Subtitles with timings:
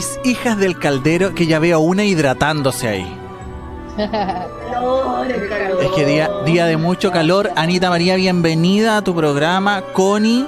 [0.00, 3.16] mis hijas del caldero que ya veo una hidratándose ahí?
[5.82, 7.50] Es que día, día de mucho calor.
[7.54, 9.82] Anita María, bienvenida a tu programa.
[9.92, 10.46] Connie,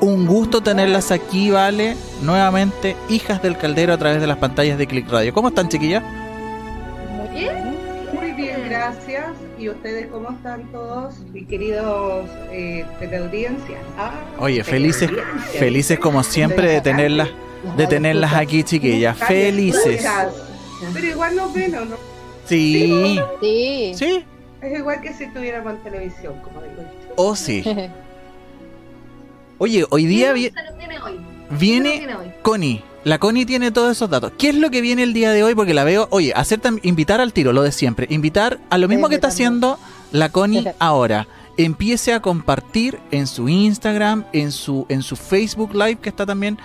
[0.00, 1.96] un gusto tenerlas aquí, ¿vale?
[2.22, 5.34] Nuevamente, hijas del caldero a través de las pantallas de Click Radio.
[5.34, 6.02] ¿Cómo están, chiquillas?
[7.14, 7.76] Muy bien.
[8.14, 9.32] Muy bien, gracias.
[9.58, 13.80] ¿Y ustedes cómo están todos, mis queridos eh, teleaudiencias?
[13.98, 15.10] Ah, Oye, felices,
[15.58, 17.28] felices como siempre de tenerlas,
[17.76, 19.16] de tenerlas aquí, chiquillas.
[19.18, 20.06] Felices.
[20.92, 21.96] Pero igual nos ven, ¿o no?
[22.46, 23.18] Sí.
[23.40, 23.92] Sí.
[23.94, 24.24] Sí.
[24.60, 27.12] Es igual que si estuviéramos en televisión, como digo yo.
[27.16, 27.62] Oh, sí.
[29.58, 30.54] Oye, hoy día viene,
[31.50, 32.06] viene
[32.42, 32.82] Connie.
[33.04, 34.32] La Connie tiene todos esos datos.
[34.38, 35.54] ¿Qué es lo que viene el día de hoy?
[35.54, 38.06] Porque la veo, oye, hacer invitar al tiro, lo de siempre.
[38.10, 39.78] Invitar a lo mismo que está haciendo
[40.12, 41.26] la Connie ahora.
[41.56, 46.58] Empiece a compartir en su Instagram, en su, en su Facebook Live, que está también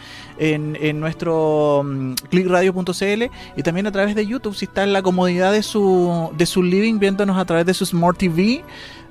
[0.43, 3.23] en, en nuestro um, clickradio.cl
[3.55, 6.61] y también a través de YouTube, si está en la comodidad de su, de su
[6.61, 8.63] living viéndonos a través de su Smart TV.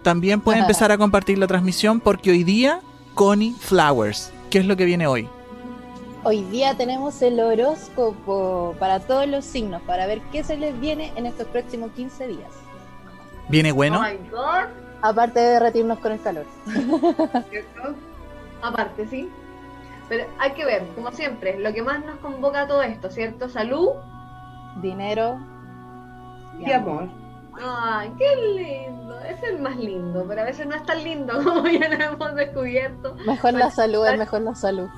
[0.02, 2.80] También puede empezar a compartir la transmisión porque hoy día
[3.14, 4.30] Connie Flowers.
[4.50, 5.26] ¿Qué es lo que viene hoy?
[6.24, 11.12] Hoy día tenemos el horóscopo para todos los signos, para ver qué se les viene
[11.16, 12.50] en estos próximos 15 días.
[13.48, 14.02] ¿Viene bueno?
[14.34, 16.46] Oh Aparte de derretirnos con el calor.
[17.50, 17.96] ¿Cierto?
[18.62, 19.28] Aparte, sí.
[20.12, 23.48] Pero hay que ver, como siempre, lo que más nos convoca a todo esto, ¿cierto?
[23.48, 23.92] Salud,
[24.82, 25.40] dinero
[26.60, 27.08] y, amor.
[27.58, 29.18] Ay, qué lindo.
[29.20, 32.34] Es el más lindo, pero a veces no es tan lindo como ya lo hemos
[32.34, 33.16] descubierto.
[33.26, 34.90] Mejor la salud, es mejor la salud.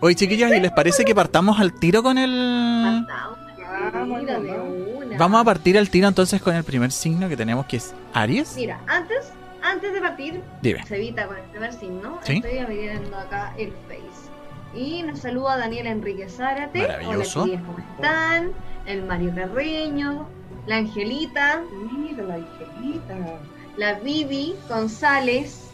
[0.00, 3.06] Oye, chiquillas, ¿y les parece que partamos al tiro con el.
[5.18, 8.56] Vamos a partir al tiro entonces con el primer signo que tenemos que es Aries.
[8.56, 9.32] Mira, antes,
[9.70, 12.18] antes de partir, se evita con el primer signo.
[12.26, 14.30] Estoy abriendo acá el Face.
[14.74, 16.80] Y nos saluda Daniel Enrique Zárate.
[16.80, 17.42] Maravilloso.
[17.42, 18.52] Hola, ¿cómo están?
[18.86, 20.26] El Mario Carreño,
[20.66, 21.62] la Angelita.
[21.92, 23.16] Mira, la Angelita.
[23.76, 25.66] La Vivi González.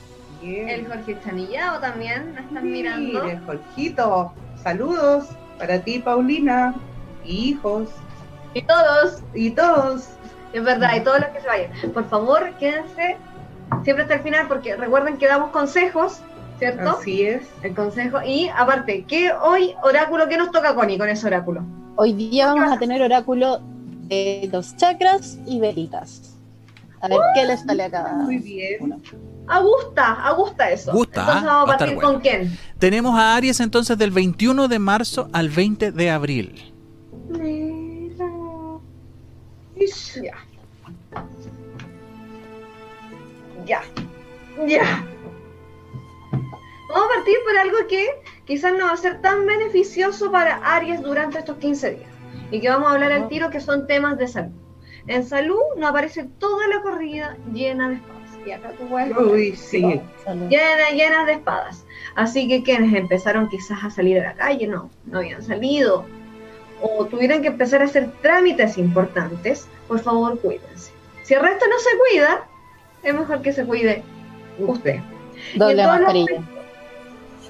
[0.43, 3.25] El Jorge Chanillado también, nos están mirando.
[3.25, 4.33] El Jorgito,
[4.63, 5.29] saludos
[5.59, 6.75] para ti, Paulina,
[7.25, 7.89] hijos.
[8.53, 9.23] Y todos.
[9.35, 10.11] Y todos.
[10.53, 11.93] Es verdad, y todos los que se vayan.
[11.93, 13.17] Por favor, quédense
[13.85, 16.21] siempre hasta el final porque recuerden que damos consejos,
[16.59, 16.91] ¿cierto?
[16.91, 17.43] Así es.
[17.63, 18.19] El consejo.
[18.23, 21.63] Y aparte, ¿qué hoy oráculo, qué nos toca, Connie, con ese oráculo?
[21.97, 23.61] Hoy día vamos a tener oráculo
[24.09, 26.37] de los chakras y velitas.
[27.01, 29.03] A ver qué les sale a cada Muy bien.
[29.49, 30.93] A gusta, a gusta eso.
[30.93, 31.21] Gusta.
[31.21, 31.47] Entonces ¿ah?
[31.47, 32.59] vamos a partir con quién.
[32.79, 36.73] Tenemos a Aries entonces del 21 de marzo al 20 de abril.
[40.23, 40.35] Ya.
[43.67, 43.83] Ya.
[44.67, 45.05] Ya.
[46.89, 48.09] Vamos a partir por algo que
[48.47, 52.11] quizás no va a ser tan beneficioso para Aries durante estos 15 días.
[52.51, 54.53] Y que vamos a hablar al tiro que son temas de salud.
[55.09, 58.31] En salud nos aparece toda la corrida llena de espadas.
[58.47, 58.87] Y acá tú
[59.33, 60.01] Uy, sí.
[60.49, 61.85] Llena, llena de espadas.
[62.15, 66.07] Así que quienes empezaron quizás a salir a la calle, no, no habían salido.
[66.81, 70.93] O tuvieran que empezar a hacer trámites importantes, por favor cuídense.
[71.25, 72.47] Si el resto no se cuida,
[73.09, 74.03] es mejor que se cuide
[74.59, 75.01] usted.
[75.55, 76.43] Doble mascarilla.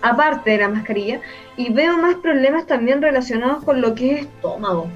[0.03, 1.21] aparte de la mascarilla,
[1.57, 4.89] y veo más problemas también relacionados con lo que es estómago.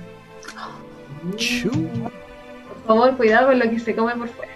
[2.68, 4.52] Por favor, cuidado con lo que se come por fuera.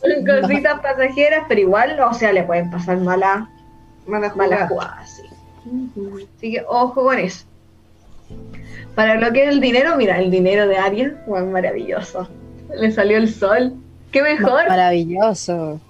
[0.00, 3.48] Son cositas pasajeras, pero igual, o sea, le pueden pasar malas
[4.06, 5.22] mala jugadas.
[6.36, 7.46] Así que ojo con eso.
[8.94, 12.28] Para lo que es el dinero, mira, el dinero de Aries, fue maravilloso.
[12.74, 13.74] Le salió el sol.
[14.14, 14.68] Qué mejor.
[14.68, 15.80] Maravilloso.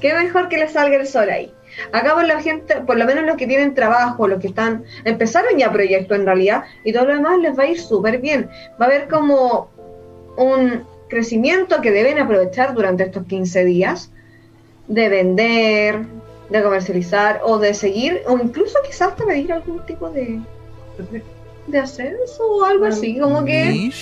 [0.00, 1.54] Qué mejor que le salga el sol ahí.
[1.92, 5.56] Acá por la gente, por lo menos los que tienen trabajo, los que están, empezaron
[5.56, 8.50] ya proyecto en realidad, y todo lo demás les va a ir súper bien.
[8.80, 9.70] Va a haber como
[10.36, 14.10] un crecimiento que deben aprovechar durante estos 15 días,
[14.88, 16.00] de vender,
[16.50, 20.40] de comercializar, o de seguir, o incluso quizás hasta pedir algún tipo de,
[21.68, 23.92] de ascenso o algo así, como que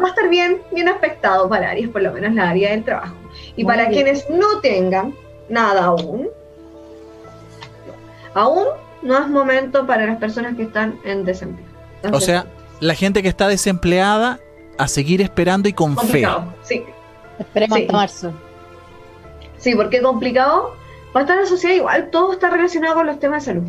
[0.00, 3.14] va a estar bien, bien aspectado para Aries, por lo menos la área del trabajo.
[3.56, 5.14] Y para quienes no tengan
[5.48, 6.28] nada aún,
[8.34, 8.64] aún
[9.02, 11.66] no es momento para las personas que están en desempleo.
[12.12, 12.46] o sea,
[12.80, 14.40] la gente que está desempleada
[14.76, 16.26] a seguir esperando y con fe.
[16.62, 16.84] Sí.
[17.38, 18.32] Esperemos hasta marzo.
[19.58, 20.74] Sí, porque complicado.
[21.16, 23.68] Va a estar asociado igual, todo está relacionado con los temas de salud.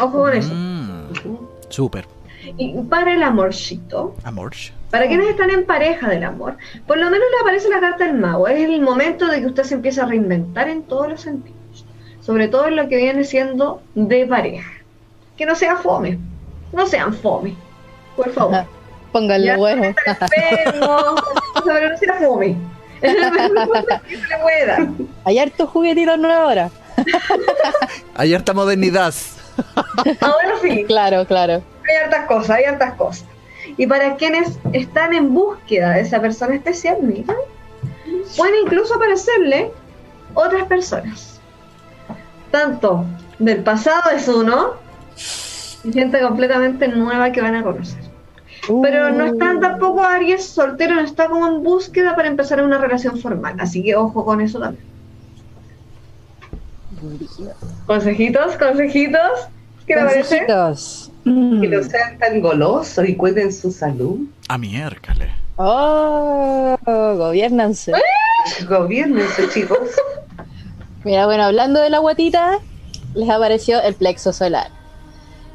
[0.00, 0.52] Ojo con eso.
[0.54, 1.12] Mm,
[1.68, 2.06] súper.
[2.56, 4.52] Y para el amorcito, Amor.
[4.92, 8.12] Para quienes están en pareja del amor, por lo menos le aparece la carta del
[8.12, 8.46] mago.
[8.46, 11.86] Es el momento de que usted se empiece a reinventar en todos los sentidos.
[12.20, 14.70] Sobre todo en lo que viene siendo de pareja.
[15.38, 16.18] Que no sea fome.
[16.74, 17.56] No sean fome.
[18.16, 18.54] Por favor.
[18.54, 18.66] Ajá.
[20.06, 21.14] Está enfermo,
[21.64, 22.56] pero no sea fome.
[23.00, 24.88] Es la mejor cosa que se le puede dar.
[25.24, 26.70] Hay hartos juguetitos nuevos ahora.
[28.14, 29.14] Hay harta modernidad.
[30.20, 30.84] Ahora sí.
[30.84, 31.62] Claro, claro.
[31.88, 33.31] hay hartas cosas, hay hartas cosas.
[33.76, 37.34] Y para quienes están en búsqueda de esa persona especial, mira,
[38.36, 39.70] pueden incluso aparecerle
[40.34, 41.40] otras personas.
[42.50, 43.04] Tanto
[43.38, 44.74] del pasado es uno,
[45.84, 48.02] y gente completamente nueva que van a conocer.
[48.82, 53.18] Pero no están tampoco Aries soltero, no está como en búsqueda para empezar una relación
[53.18, 53.56] formal.
[53.58, 54.84] Así que ojo con eso también.
[57.86, 59.48] Consejitos, consejitos.
[59.86, 61.70] ¿Qué le Que Mm.
[61.70, 64.18] no sean tan golosos y cuiden su salud.
[64.48, 65.28] A miércoles.
[65.56, 66.76] Oh,
[67.16, 67.92] gobiernanse.
[68.68, 69.78] Gobiernense, chicos.
[71.04, 72.58] Mira, bueno, hablando de la guatita,
[73.14, 74.68] les apareció el plexo solar.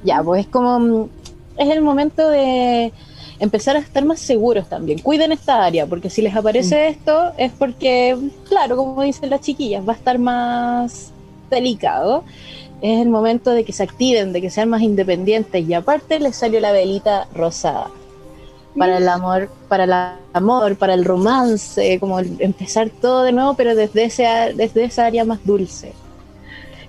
[0.03, 0.79] Ya, pues es como.
[0.79, 1.09] mm,
[1.57, 2.93] Es el momento de
[3.39, 4.99] empezar a estar más seguros también.
[4.99, 8.15] Cuiden esta área, porque si les aparece esto, es porque,
[8.47, 11.11] claro, como dicen las chiquillas, va a estar más
[11.49, 12.23] delicado.
[12.81, 15.67] Es el momento de que se activen, de que sean más independientes.
[15.67, 17.87] Y aparte, les salió la velita rosada.
[18.77, 19.93] Para el amor, para el
[20.33, 24.83] amor, para el romance, como el- empezar todo de nuevo, pero desde, ese, a- desde
[24.83, 25.93] esa área más dulce.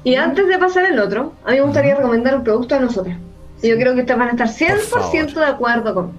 [0.04, 3.14] Y antes de pasar al otro, a mí me gustaría recomendar un producto de nosotros.
[3.62, 6.12] Y yo creo que ustedes van a estar 100% de acuerdo con.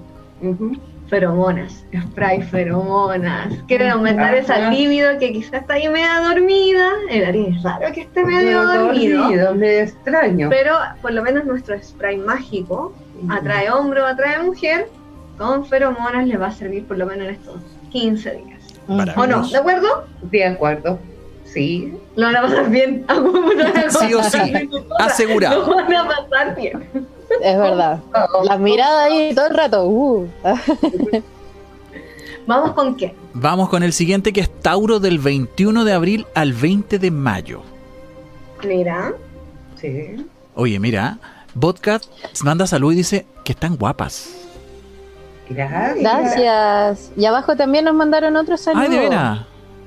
[1.09, 3.53] Feromonas, spray feromonas.
[3.67, 4.37] Quieren aumentar Ajá.
[4.37, 6.87] esa libido que quizás está ahí media dormida.
[7.09, 9.21] El Aries es raro que esté medio dormido.
[9.23, 10.49] dormido, medio extraño.
[10.49, 12.93] Pero por lo menos nuestro spray mágico
[13.29, 14.87] atrae hombre o atrae mujer.
[15.37, 17.55] Con feromonas le va a servir por lo menos en estos
[17.91, 18.61] 15 días.
[18.87, 19.47] ¿O no?
[19.47, 20.05] ¿De acuerdo?
[20.23, 20.99] De acuerdo.
[21.45, 21.93] Sí.
[22.15, 23.05] Lo van a pasar bien.
[23.89, 24.69] Sí o sí.
[24.99, 25.65] Asegurado.
[25.65, 26.83] Lo van a pasar bien.
[27.41, 27.99] Es verdad.
[28.43, 29.87] Las miradas ahí todo el rato.
[29.87, 30.27] uh.
[32.47, 33.15] Vamos con qué.
[33.33, 37.61] Vamos con el siguiente que es Tauro del 21 de abril al 20 de mayo.
[38.65, 39.13] Mira.
[39.79, 40.25] Sí.
[40.55, 41.19] Oye, mira,
[41.53, 42.01] Vodka
[42.43, 44.35] manda salud y dice que están guapas.
[45.49, 45.99] Gracias.
[45.99, 47.11] Gracias.
[47.15, 48.81] Y abajo también nos mandaron otro saludo.
[48.83, 49.39] Ay, de veras.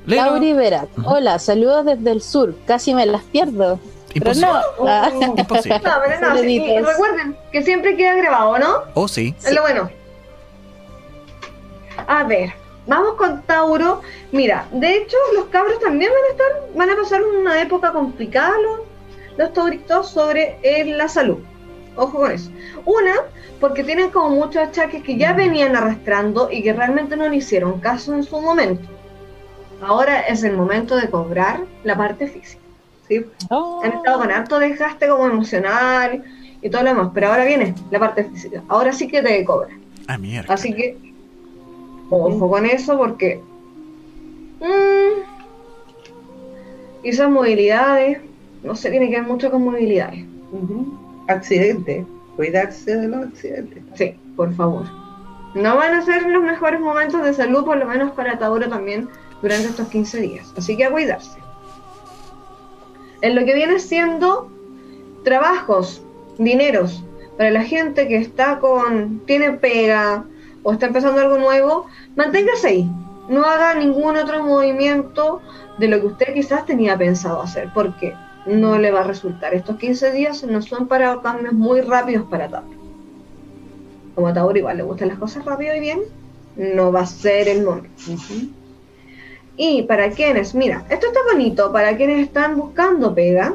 [0.07, 0.89] Lauri Verat.
[1.05, 2.57] Hola, saludos desde el sur.
[2.67, 3.79] Casi me las pierdo.
[4.15, 4.61] Pero no.
[4.89, 5.81] Ah, Imposible.
[5.85, 8.83] No, pero no, sí, y recuerden que siempre queda grabado, ¿no?
[8.95, 9.35] Oh, sí.
[9.45, 9.91] Es lo bueno.
[12.07, 12.53] A ver,
[12.87, 14.01] vamos con Tauro.
[14.33, 18.53] Mira, de hecho, los cabros también van a estar, van a pasar una época complicada
[18.59, 18.81] los,
[19.37, 21.39] los tauritos sobre eh, la salud.
[21.97, 22.51] Ojo con eso.
[22.85, 23.15] Una,
[23.61, 27.81] porque tienen como muchos achaques que ya venían arrastrando y que realmente no le hicieron
[27.81, 28.89] caso en su momento.
[29.83, 32.62] Ahora es el momento de cobrar la parte física.
[33.09, 33.25] Sí.
[33.51, 33.81] Oh.
[33.85, 36.23] Han estado con harto desgaste como emocional
[36.63, 38.63] y todo lo demás, pero ahora viene la parte física.
[38.69, 39.71] Ahora sí que te cobra.
[40.07, 40.55] A mierda.
[40.55, 40.97] Así que,
[42.11, 43.41] ojo con eso porque
[44.61, 45.23] mm,
[47.03, 48.19] quizás movilidades,
[48.63, 50.25] no sé, tiene que ver mucho con movilidades.
[50.53, 50.99] Ujú.
[51.29, 52.07] Accidente.
[52.37, 53.83] Cuidarse de los accidentes.
[53.95, 54.85] Sí, por favor.
[55.55, 59.09] No van a ser los mejores momentos de salud, por lo menos para Tauro también,
[59.43, 60.53] durante estos 15 días.
[60.57, 61.42] Así que a cuidarse.
[63.23, 64.51] En lo que viene siendo
[65.25, 66.03] trabajos,
[66.39, 67.05] dineros,
[67.39, 70.25] para la gente que está con, tiene pega
[70.63, 71.87] o está empezando algo nuevo,
[72.17, 72.91] manténgase ahí.
[73.29, 75.41] No haga ningún otro movimiento
[75.79, 78.15] de lo que usted quizás tenía pensado hacer, porque
[78.47, 79.55] no le va a resultar.
[79.55, 82.77] Estos 15 días no son para cambios muy rápidos para Tauro.
[84.15, 86.01] Como a Tauro igual le gustan las cosas rápido y bien,
[86.57, 87.89] no va a ser el momento.
[89.57, 93.55] Y para quienes, mira, esto está bonito, para quienes están buscando pega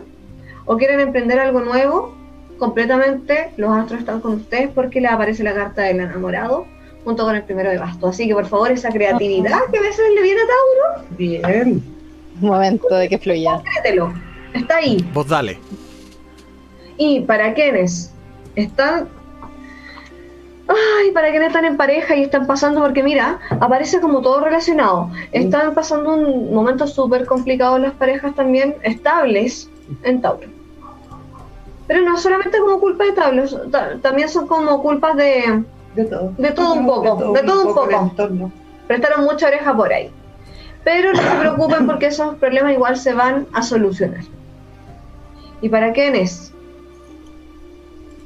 [0.65, 2.13] o quieren emprender algo nuevo,
[2.59, 6.65] completamente los astros están con ustedes porque les aparece la carta del enamorado
[7.03, 8.07] junto con el primero de basto.
[8.09, 11.83] Así que por favor esa creatividad que a veces le viene a Tauro, Bien.
[12.39, 13.61] Momento de que fluya.
[13.63, 14.13] créetelo,
[14.53, 14.97] está ahí.
[15.13, 15.57] Vos dale.
[16.97, 18.11] Y para quienes
[18.55, 19.07] están.
[20.69, 25.09] Ay, para quienes están en pareja y están pasando, porque mira, aparece como todo relacionado.
[25.31, 29.69] Están pasando un momento súper complicado las parejas también estables
[30.03, 30.47] en Tauro.
[31.87, 35.63] Pero no solamente como culpa de Tauro, ta- también son como culpas de.
[35.95, 36.33] De todo.
[36.37, 38.51] De todo un poco, de todo un poco.
[38.87, 40.11] Prestaron mucha oreja por ahí.
[40.83, 44.21] Pero no se preocupen porque esos problemas igual se van a solucionar.
[45.61, 46.53] ¿Y para quienes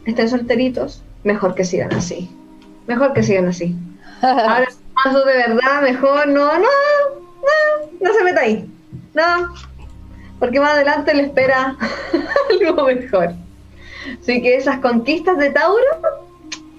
[0.06, 2.30] estén solteritos mejor que sigan así.
[2.88, 3.76] Mejor que sigan así.
[4.22, 4.68] Ahora,
[5.04, 8.70] paso de verdad, mejor no, no, no, no se meta ahí.
[9.14, 9.54] No,
[10.40, 11.76] porque más adelante le espera
[12.50, 13.34] algo mejor.
[14.20, 15.86] Así que esas conquistas de Tauro,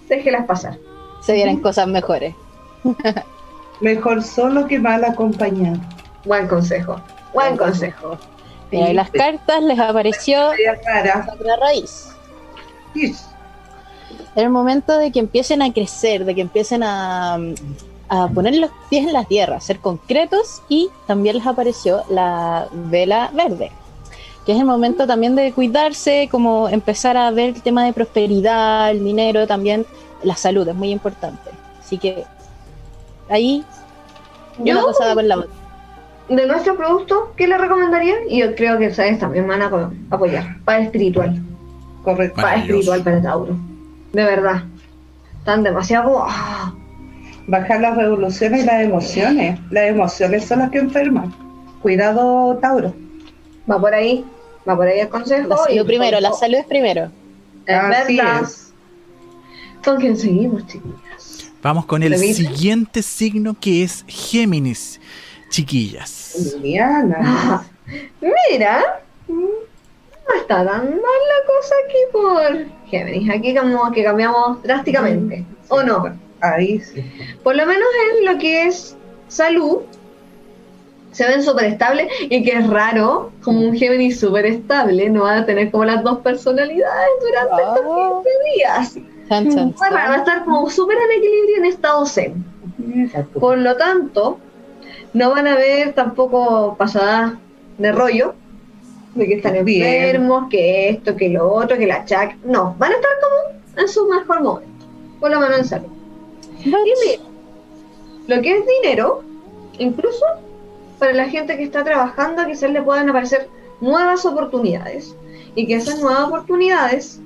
[0.08, 0.76] déjelas pasar.
[1.20, 2.34] Se vienen cosas mejores.
[3.80, 5.80] Mejor solo que mal acompañado.
[6.24, 7.00] Buen consejo.
[7.32, 8.18] Buen consejo.
[8.70, 10.50] Mira, y las cartas les apareció
[11.40, 12.12] la raíz.
[12.94, 13.31] Yes.
[14.34, 17.38] Era el momento de que empiecen a crecer, de que empiecen a,
[18.08, 22.66] a poner los pies en la tierra, a ser concretos y también les apareció la
[22.72, 23.70] vela verde,
[24.46, 28.90] que es el momento también de cuidarse, como empezar a ver el tema de prosperidad,
[28.90, 29.84] el dinero, también
[30.22, 31.50] la salud es muy importante.
[31.80, 32.24] Así que
[33.28, 33.64] ahí
[34.64, 35.50] Yo- una pasada por la otra.
[36.28, 38.14] De nuestro producto, ¿qué le recomendaría?
[38.30, 40.56] Y yo creo que ustedes también van a apo- apoyar.
[40.64, 41.42] Para espiritual.
[42.02, 42.40] Correcto.
[42.40, 43.56] Para espiritual para Tauro.
[44.12, 44.64] De verdad.
[45.38, 46.24] Están demasiado.
[46.26, 46.74] ah,
[47.48, 49.58] Bajar las revoluciones y las emociones.
[49.70, 51.34] Las emociones son las que enferman.
[51.82, 52.94] Cuidado, Tauro.
[53.70, 54.24] va por ahí.
[54.68, 55.48] Va por ahí el consejo.
[55.48, 57.10] La y- salud primero, la salud es primero.
[57.66, 58.42] Es Así verdad.
[58.42, 58.72] es.
[59.84, 61.50] ¿Con quién seguimos, chiquillas?
[61.62, 65.00] Vamos con el siguiente signo que es Géminis,
[65.50, 66.54] chiquillas.
[66.60, 67.16] Liliana.
[67.20, 67.64] Ah,
[68.50, 68.82] mira.
[69.28, 73.30] No está tan mal la cosa aquí por Géminis.
[73.30, 75.44] Aquí como que cambiamos drásticamente.
[75.68, 76.04] ¿O no?
[76.40, 77.02] Ahí sí.
[77.42, 77.86] Por lo menos
[78.20, 78.96] en lo que es
[79.28, 79.78] salud,
[81.12, 85.38] se ven súper estables y que es raro, como un Géminis súper estable, no va
[85.38, 87.74] a tener como las dos personalidades durante Ah.
[87.76, 88.94] estos 15 días.
[89.28, 90.18] Chan, chan, Va a- va a chan.
[90.20, 92.44] estar como súper en equilibrio en estado zen.
[93.40, 94.38] Por lo tanto,
[95.14, 97.34] no van a ver tampoco pasadas
[97.78, 98.34] de rollo,
[99.14, 100.04] de que están Bien.
[100.04, 102.36] enfermos, que esto, que lo otro, que la chac.
[102.44, 104.86] No, van a estar como en su mejor momento,
[105.20, 105.88] por lo menos en salud.
[106.64, 107.22] Y mira,
[108.28, 109.22] lo que es dinero,
[109.78, 110.24] incluso
[110.98, 113.48] para la gente que está trabajando, quizás le puedan aparecer
[113.80, 115.14] nuevas oportunidades.
[115.54, 117.20] Y que esas nuevas oportunidades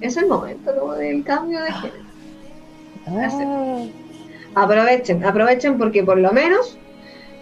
[0.00, 0.92] es el momento ¿no?
[0.92, 2.04] del cambio de género.
[3.06, 3.84] Ah,
[4.54, 6.78] Aprovechen, aprovechen porque por lo menos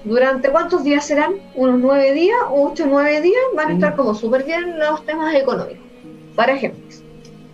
[0.04, 4.14] durante cuántos días serán, unos nueve días, ocho o nueve días, van a estar como
[4.14, 5.78] súper bien los temas económicos.
[6.34, 7.02] Para Géminis.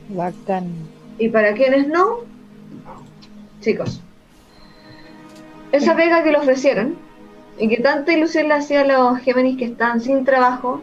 [0.09, 0.67] bacán.
[1.19, 2.21] Y para quienes no,
[3.61, 4.01] chicos,
[5.73, 6.97] esa pega que le ofrecieron
[7.59, 10.81] y que tanta ilusión le hacía a los Géminis que están sin trabajo,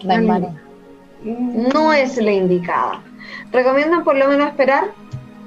[0.00, 0.60] La hermana.
[1.22, 3.02] no es la indicada.
[3.52, 4.92] Recomiendan por lo menos esperar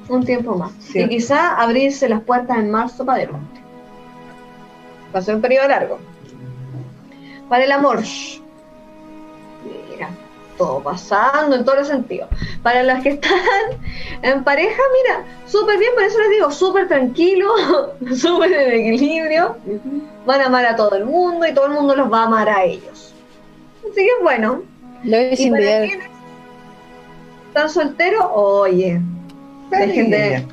[0.09, 0.71] un tiempo más.
[0.79, 0.99] Sí.
[0.99, 3.62] Y quizá abrirse las puertas en marzo para adelante.
[5.13, 5.99] Va a ser un periodo largo.
[7.49, 8.01] Para el amor.
[9.89, 10.09] Mira,
[10.57, 12.29] todo pasando en todos los sentidos.
[12.61, 13.31] Para los que están
[14.21, 17.49] en pareja, mira, súper bien, por eso les digo, súper tranquilo,
[18.15, 19.57] súper en equilibrio.
[20.25, 22.49] Van a amar a todo el mundo y todo el mundo los va a amar
[22.49, 23.13] a ellos.
[23.81, 24.63] Así que bueno,
[25.03, 25.89] Lo vi y sin para ver.
[27.49, 29.01] están solteros, oye,
[29.69, 30.47] dejen de,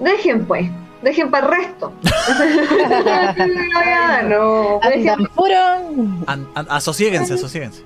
[0.00, 0.70] dejen pues,
[1.02, 1.92] dejen para el resto.
[4.28, 4.80] No.
[4.82, 5.54] Andan puro.
[6.26, 7.82] An- an- asociéguense, asociéguense.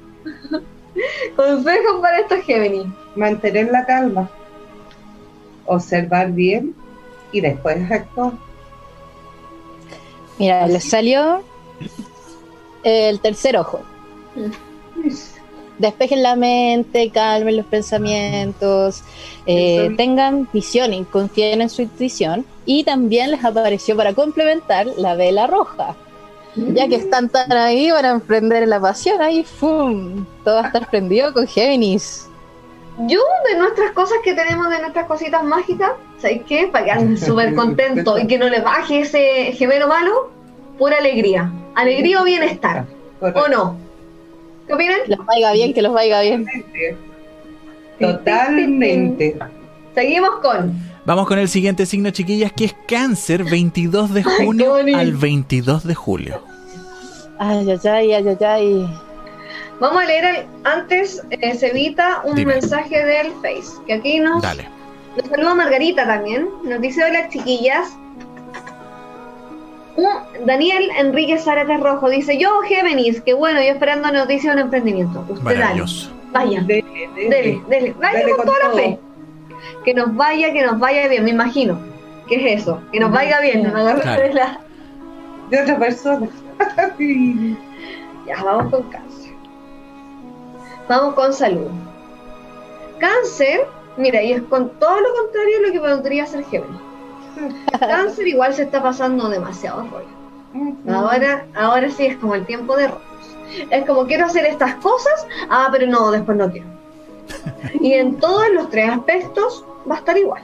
[1.36, 2.86] Consejos para estos Géminis.
[3.16, 4.30] Mantener la calma.
[5.66, 6.74] Observar bien
[7.32, 8.32] y después actuar.
[10.38, 11.42] Mira, les salió
[12.82, 13.80] el tercer ojo.
[15.78, 19.02] Despejen la mente, calmen los pensamientos,
[19.46, 22.44] eh, tengan visión y confíen en su intuición.
[22.64, 25.96] Y también les apareció para complementar la vela roja.
[26.54, 30.26] Ya que están tan ahí, van a emprender la pasión ahí, ¡fum!
[30.44, 32.28] Todo va a estar prendido con Géminis.
[33.08, 36.68] Yo, de nuestras cosas que tenemos, de nuestras cositas mágicas, ¿sabes qué?
[36.70, 40.30] Para que anden súper contentos y que no les baje ese gemelo malo,
[40.78, 41.50] pura alegría.
[41.74, 42.84] Alegría o bienestar,
[43.20, 43.78] ¿o no?
[44.66, 44.98] ¿Qué opinan?
[45.06, 46.46] Que los vaya bien, que los vaya bien.
[47.98, 49.38] Totalmente.
[49.94, 55.12] Seguimos con Vamos con el siguiente signo, chiquillas, que es Cáncer, 22 de junio al
[55.12, 56.42] 22 de julio.
[57.38, 58.98] Ay, ay, ay, ay, ay, ay.
[59.80, 62.54] Vamos a leer el- antes, eh, se evita un Dime.
[62.54, 64.68] mensaje del Face, que aquí nos, Dale.
[65.16, 67.88] nos saluda Margarita también, nos dice hola chiquillas.
[69.96, 70.08] Uh,
[70.46, 75.20] Daniel Enrique Zárate Rojo dice, yo Géminis, que bueno, yo esperando noticias de un emprendimiento.
[75.28, 76.10] Usted dale, Maravilloso.
[76.30, 76.84] vaya, Dele,
[77.16, 77.28] dele.
[77.28, 78.76] dele, dele, vaya Dale con, con toda la todo.
[78.76, 78.98] fe.
[79.84, 81.78] Que nos vaya, que nos vaya bien, me imagino.
[82.28, 82.80] ¿Qué es eso?
[82.92, 84.22] Que nos vaya bien, no agarre Claro.
[84.22, 84.60] de la...
[85.50, 86.28] De otra persona.
[88.24, 89.32] Ya, vamos con cáncer.
[90.88, 91.66] Vamos con salud.
[93.00, 93.66] Cáncer
[93.96, 96.80] Mira, y es con todo lo contrario a lo que podría ser Géminis.
[97.78, 100.22] Cáncer igual se está pasando demasiado rollo.
[100.88, 103.02] Ahora, ahora sí es como el tiempo de rollos.
[103.70, 106.66] Es como quiero hacer estas cosas, ah, pero no, después no quiero.
[107.80, 110.42] Y en todos los tres aspectos va a estar igual.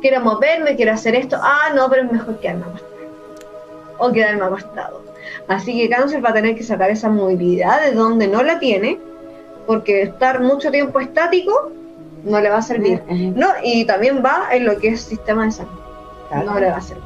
[0.00, 2.90] Quiero moverme, quiero hacer esto, ah, no, pero es mejor quedarme acostado.
[3.98, 5.02] O quedarme acostado.
[5.48, 8.98] Así que Cáncer va a tener que sacar esa movilidad de donde no la tiene,
[9.66, 11.70] porque estar mucho tiempo estático
[12.24, 13.02] no le va a servir.
[13.08, 15.70] No, y también va en lo que es sistema de salud.
[16.44, 17.04] No le va a servir.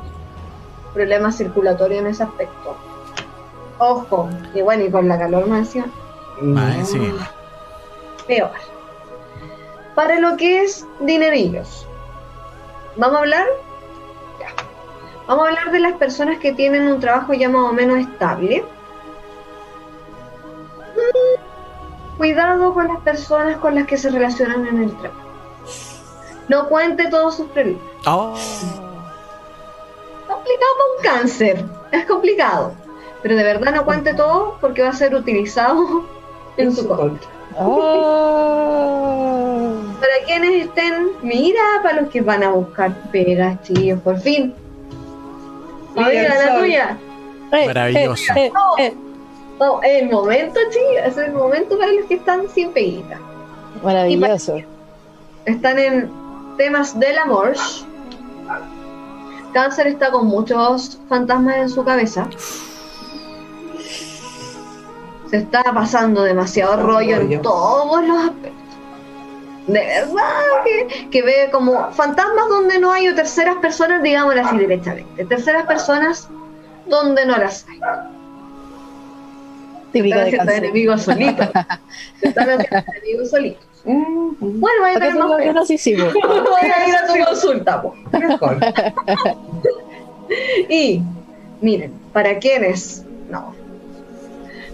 [0.92, 2.76] Problema circulatorio en ese aspecto.
[3.78, 5.86] Ojo, y bueno, y con la calor decía.
[6.56, 7.12] Ay, sí.
[8.26, 8.50] Peor.
[9.94, 11.86] Para lo que es dinerillos.
[12.96, 13.46] ¿Vamos a hablar?
[14.40, 14.48] Ya.
[15.26, 18.64] Vamos a hablar de las personas que tienen un trabajo ya más o menos estable.
[20.96, 21.44] Mm,
[22.18, 25.20] Cuidado con las personas con las que se relacionan en el trabajo.
[26.48, 27.82] No cuente todos sus problemas.
[28.06, 28.34] Oh.
[30.28, 31.64] complicado para un cáncer.
[31.90, 32.72] Es complicado.
[33.22, 36.04] Pero de verdad no cuente todo porque va a ser utilizado
[36.56, 37.28] en su contra.
[37.58, 38.93] Oh.
[40.04, 44.54] Para quienes estén, mira, para los que van a buscar pegas, chillos, por fin.
[45.96, 46.98] El la tuya.
[47.52, 48.32] Eh, Maravilloso.
[48.36, 48.94] eh, eh,
[49.58, 53.18] No, el momento, chicos, es el momento para los que están sin peguita.
[53.82, 54.58] Maravilloso.
[55.46, 56.10] Están en
[56.58, 57.54] temas del amor.
[59.54, 62.28] Cáncer está con muchos fantasmas en su cabeza.
[65.30, 68.63] Se está pasando demasiado rollo en todos los aspectos.
[69.66, 74.58] De verdad que, que ve como fantasmas donde no hay o terceras personas, digámoslo así
[74.58, 75.24] directamente.
[75.24, 76.28] Terceras personas
[76.86, 77.80] donde no las hay.
[79.92, 81.48] Típico están de haciendo enemigos solitos.
[82.20, 83.64] Están haciendo enemigos solitos.
[83.84, 86.12] Mm, Bueno, vaya a ¿Para qué tener más tengo que nos hicimos?
[86.12, 87.82] Voy a ir a tu consulta.
[88.12, 88.58] Mejor.
[90.70, 91.02] Y
[91.60, 93.54] miren, para quienes no,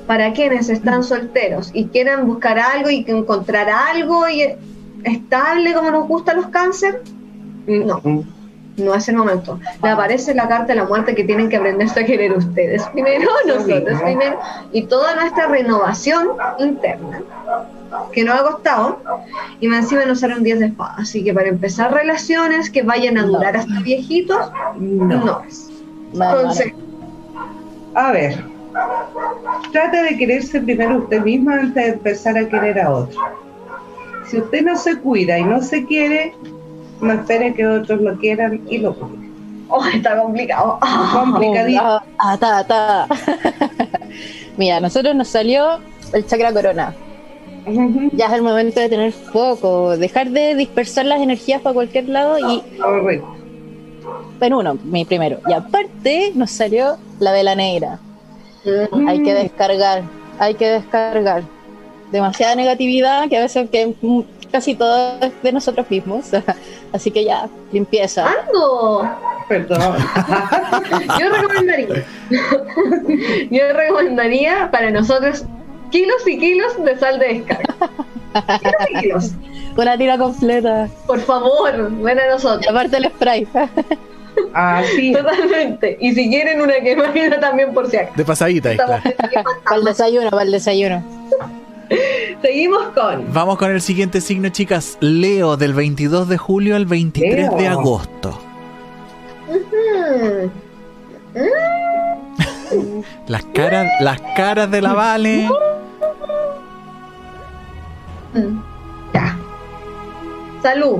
[0.06, 4.54] para quienes están solteros y quieran buscar algo y que encontrar algo y
[5.04, 7.02] estable como nos gusta los cáncer,
[7.66, 8.00] no,
[8.76, 9.58] no es el momento.
[9.82, 13.28] Le aparece la carta de la muerte que tienen que aprenderse a querer ustedes primero,
[13.46, 14.38] nosotros primero,
[14.72, 17.22] y toda nuestra renovación interna
[18.12, 19.00] que nos ha costado,
[19.60, 20.94] y más encima nos sale un 10 de espada.
[20.98, 25.24] Así que para empezar relaciones que vayan a durar hasta viejitos, No.
[25.24, 25.68] no es.
[26.12, 26.72] No, no, Entonces,
[27.94, 28.44] A ver,
[29.72, 33.20] trate de quererse primero usted misma antes de empezar a querer a otro.
[34.30, 36.32] Si usted no se cuida y no se quiere,
[37.00, 39.64] no espere que otros lo quieran y lo cuiden.
[39.68, 40.78] oh, está complicado.
[40.80, 41.80] Ah, Complicadito.
[41.82, 43.08] Ah, ah, ta, ta.
[44.56, 45.80] Mira, a nosotros nos salió
[46.12, 46.94] el chakra corona.
[48.12, 52.38] Ya es el momento de tener foco, dejar de dispersar las energías para cualquier lado
[52.38, 53.26] y Correcto.
[54.40, 55.40] en uno, mi primero.
[55.46, 57.98] Y aparte nos salió la vela negra.
[59.08, 60.04] Hay que descargar,
[60.38, 61.42] hay que descargar.
[62.12, 64.20] Demasiada negatividad que a veces que mm,
[64.50, 66.26] casi todo es de nosotros mismos.
[66.92, 68.26] Así que ya, limpieza.
[68.26, 69.08] Ando.
[69.48, 69.96] Perdón.
[71.20, 72.04] Yo recomendaría.
[73.50, 75.44] Yo recomendaría para nosotros
[75.90, 77.74] kilos y kilos de sal de descarga.
[78.58, 79.30] Kilos y kilos.
[79.76, 80.88] Una tira completa.
[81.06, 82.68] Por favor, ven a Y nosotros.
[82.68, 83.46] aparte el spray.
[84.52, 85.12] Así.
[85.12, 85.96] Totalmente.
[86.00, 88.14] Y si quieren una quemadita también por si acaso.
[88.16, 91.02] De pasadita, ahí Para el desayuno, para el desayuno.
[92.42, 94.96] Seguimos con Vamos con el siguiente signo, chicas.
[95.00, 98.40] Leo, del 22 de julio al 23 de agosto.
[102.72, 105.48] Mm, Las caras, las caras de la Vale.
[108.34, 108.60] mm.
[109.14, 109.36] Ya.
[110.62, 110.98] Salud.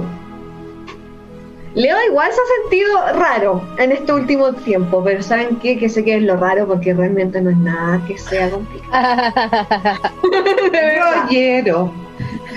[1.75, 5.79] Leo igual se ha sentido raro en este último tiempo, pero ¿saben qué?
[5.79, 9.45] Que sé que es lo raro porque realmente no es nada que sea complicado.
[11.31, 11.93] Rollero.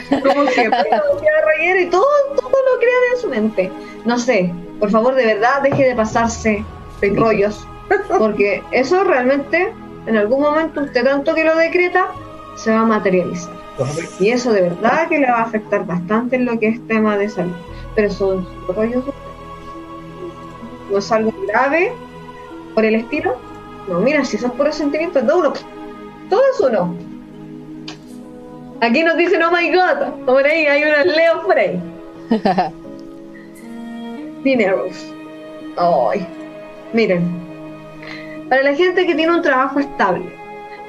[0.09, 3.71] Como siempre, rollero y todo, todo lo crean en su mente.
[4.05, 6.65] No sé, por favor, de verdad, deje de pasarse
[6.99, 7.67] de rollos,
[8.17, 9.73] porque eso realmente,
[10.07, 12.07] en algún momento, usted tanto que lo decreta,
[12.55, 13.53] se va a materializar.
[14.19, 17.17] Y eso de verdad que le va a afectar bastante en lo que es tema
[17.17, 17.55] de salud.
[17.95, 19.03] Pero son rollos.
[20.91, 21.93] No es algo grave
[22.73, 23.35] por el estilo.
[23.87, 25.53] No, mira, si son puros sentimientos de uno,
[26.29, 26.95] todo es uno.
[28.81, 31.81] Aquí nos dicen, oh my god, por ahí hay unos Leo Frey.
[34.43, 35.13] Dineros.
[35.77, 36.27] Ay,
[36.91, 37.43] miren,
[38.49, 40.25] para la gente que tiene un trabajo estable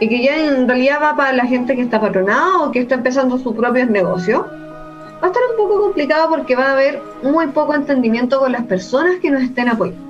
[0.01, 2.97] y que ya en realidad va para la gente que está patronada o que está
[2.97, 4.45] empezando sus propios negocios,
[5.23, 8.65] Va a estar un poco complicado porque va a haber muy poco entendimiento con las
[8.65, 10.03] personas que nos estén apoyando.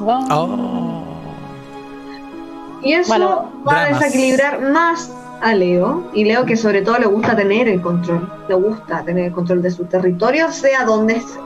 [0.00, 1.02] Oh.
[2.82, 6.10] Y eso Bueno, va a desequilibrar más a Leo.
[6.14, 8.30] Y Leo que sobre todo le gusta tener el control.
[8.48, 11.42] Le gusta tener el control de su territorio, sea donde sea.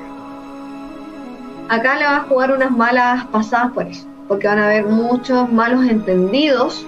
[1.69, 4.07] Acá le va a jugar unas malas pasadas por eso.
[4.29, 6.87] Porque van a haber muchos malos entendidos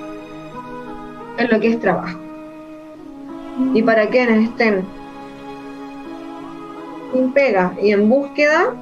[1.38, 2.18] en lo que es trabajo.
[3.72, 4.84] Y para quienes estén
[7.14, 8.74] sin pega y en búsqueda,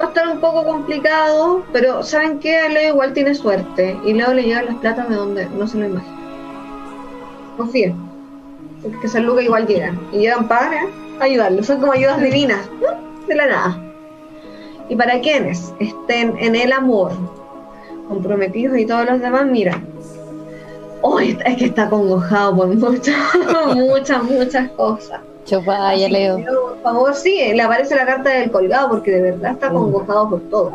[0.00, 2.68] va a estar un poco complicado, pero ¿saben qué?
[2.68, 5.86] Leo igual tiene suerte y Leo le llegan las platas de donde no se lo
[5.86, 6.18] imagina.
[7.56, 7.96] Confíen,
[8.82, 10.86] porque lucas igual llegan y llegan para
[11.20, 12.68] ayudarlo, son como ayudas divinas,
[13.26, 13.82] de la nada.
[14.88, 17.12] Y para quienes estén en el amor,
[18.08, 19.80] comprometidos y todos los demás, mira,
[21.02, 23.16] hoy es que está congojado por muchas,
[23.74, 25.20] muchas, muchas cosas.
[25.44, 26.36] Chupaya, Leo.
[26.36, 30.30] que, Por favor, sí, le aparece la carta del colgado porque de verdad está congojado
[30.30, 30.72] por todo.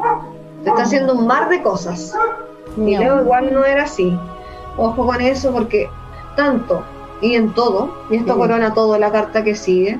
[0.64, 2.14] Te está haciendo un mar de cosas.
[2.76, 3.00] Y No.
[3.00, 4.18] Leo igual no era así.
[4.78, 5.90] Ojo con eso porque
[6.36, 6.84] tanto
[7.22, 8.40] y en todo, y esto Mm.
[8.40, 10.00] corona todo la carta que sigue,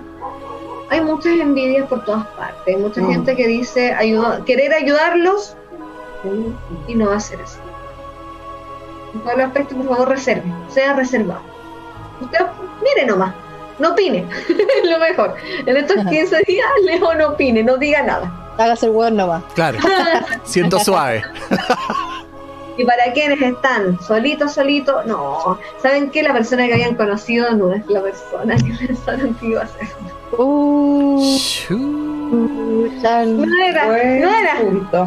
[0.90, 2.76] hay muchas envidias por todas partes.
[2.76, 3.08] Hay mucha Mm.
[3.12, 5.56] gente que dice ayuda, querer ayudarlos
[6.88, 7.58] y no va a ser así.
[9.14, 11.42] En todos los aspectos, por favor, reserve, sea reservado.
[12.22, 12.40] Usted
[12.84, 13.34] mire nomás,
[13.80, 14.26] no opine,
[14.84, 15.36] es lo mejor.
[15.66, 16.10] En estos Ajá.
[16.10, 18.32] 15 días, Leo no opine, no diga nada.
[18.58, 19.44] Hágase el hueón nomás.
[19.54, 19.78] Claro.
[20.44, 21.24] Siento suave.
[22.78, 25.58] Y para quienes están solitos, solitos, no.
[25.82, 26.22] ¿Saben qué?
[26.24, 29.88] La persona que habían conocido no es la persona que pensaron que iba a ser.
[30.38, 31.38] Uh.
[32.90, 34.56] No era, Buen no era.
[34.60, 35.06] punto.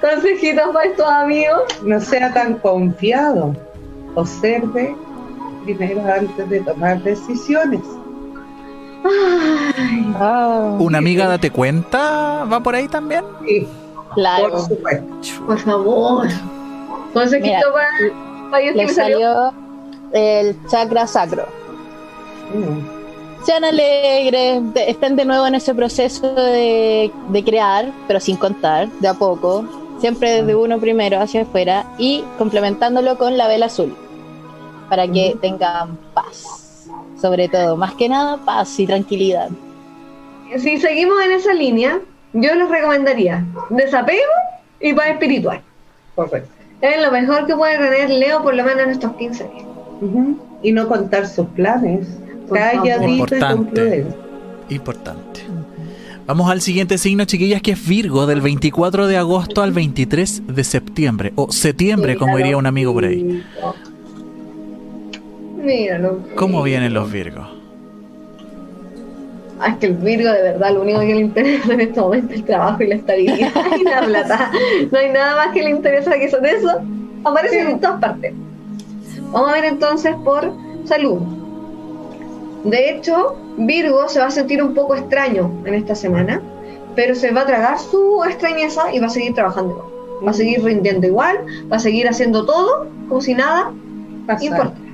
[0.00, 1.62] Consejitos para estos amigos.
[1.82, 3.54] No sea tan confiado.
[4.14, 4.96] Observe
[5.74, 7.80] primero antes de tomar decisiones.
[9.04, 12.44] Ay, Ah, ¿Una amiga date cuenta?
[12.44, 13.24] ¿Va por ahí también?
[13.46, 13.66] Sí,
[14.14, 14.50] claro.
[14.50, 15.06] por supuesto.
[15.46, 16.26] Por favor.
[17.12, 17.46] Consejito
[18.52, 19.18] Mira, Le me salió.
[19.18, 19.52] salió
[20.12, 21.44] el chakra sacro.
[22.54, 23.44] Mm.
[23.44, 28.88] Sean alegres, de- estén de nuevo en ese proceso de, de crear, pero sin contar,
[29.00, 29.64] de a poco,
[30.00, 33.94] siempre desde uno primero hacia afuera y complementándolo con la vela azul,
[34.88, 36.88] para que tengan paz,
[37.20, 39.50] sobre todo, más que nada paz y tranquilidad.
[40.58, 42.00] Si seguimos en esa línea,
[42.32, 44.22] yo les recomendaría desapego
[44.80, 45.60] y paz espiritual.
[46.14, 46.50] Correcto.
[46.80, 49.66] Es lo mejor que puede tener Leo por lo menos en estos 15 días.
[50.62, 52.06] Y no contar sus planes.
[53.02, 54.06] Importante.
[54.68, 55.40] Importante.
[56.26, 60.64] Vamos al siguiente signo, chiquillas, que es Virgo, del 24 de agosto al 23 de
[60.64, 61.32] septiembre.
[61.36, 63.44] O septiembre, como diría un amigo por ahí.
[65.66, 66.20] Míralo.
[66.36, 67.46] ¿Cómo vienen los Virgos?
[69.58, 72.32] Ah, es que el Virgo de verdad lo único que le interesa en este momento
[72.32, 73.50] es el trabajo y la estabilidad
[73.80, 74.50] y la plata.
[74.90, 76.80] No hay nada más que le interesa que eso de eso.
[77.24, 78.32] Aparece en todas partes.
[79.32, 80.52] Vamos a ver entonces por
[80.84, 81.18] salud.
[82.64, 86.40] De hecho, Virgo se va a sentir un poco extraño en esta semana,
[86.94, 89.86] pero se va a tragar su extrañeza y va a seguir trabajando igual.
[90.26, 91.38] Va a seguir rindiendo igual,
[91.70, 93.72] va a seguir haciendo todo como si nada
[94.26, 94.44] Pasar.
[94.44, 94.85] importa.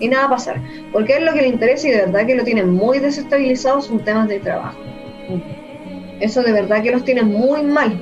[0.00, 0.60] Y nada pasar.
[0.92, 4.04] Porque es lo que le interesa y de verdad que lo tienen muy desestabilizados son
[4.04, 4.78] temas de trabajo.
[6.20, 7.98] Eso de verdad que los tiene muy mal.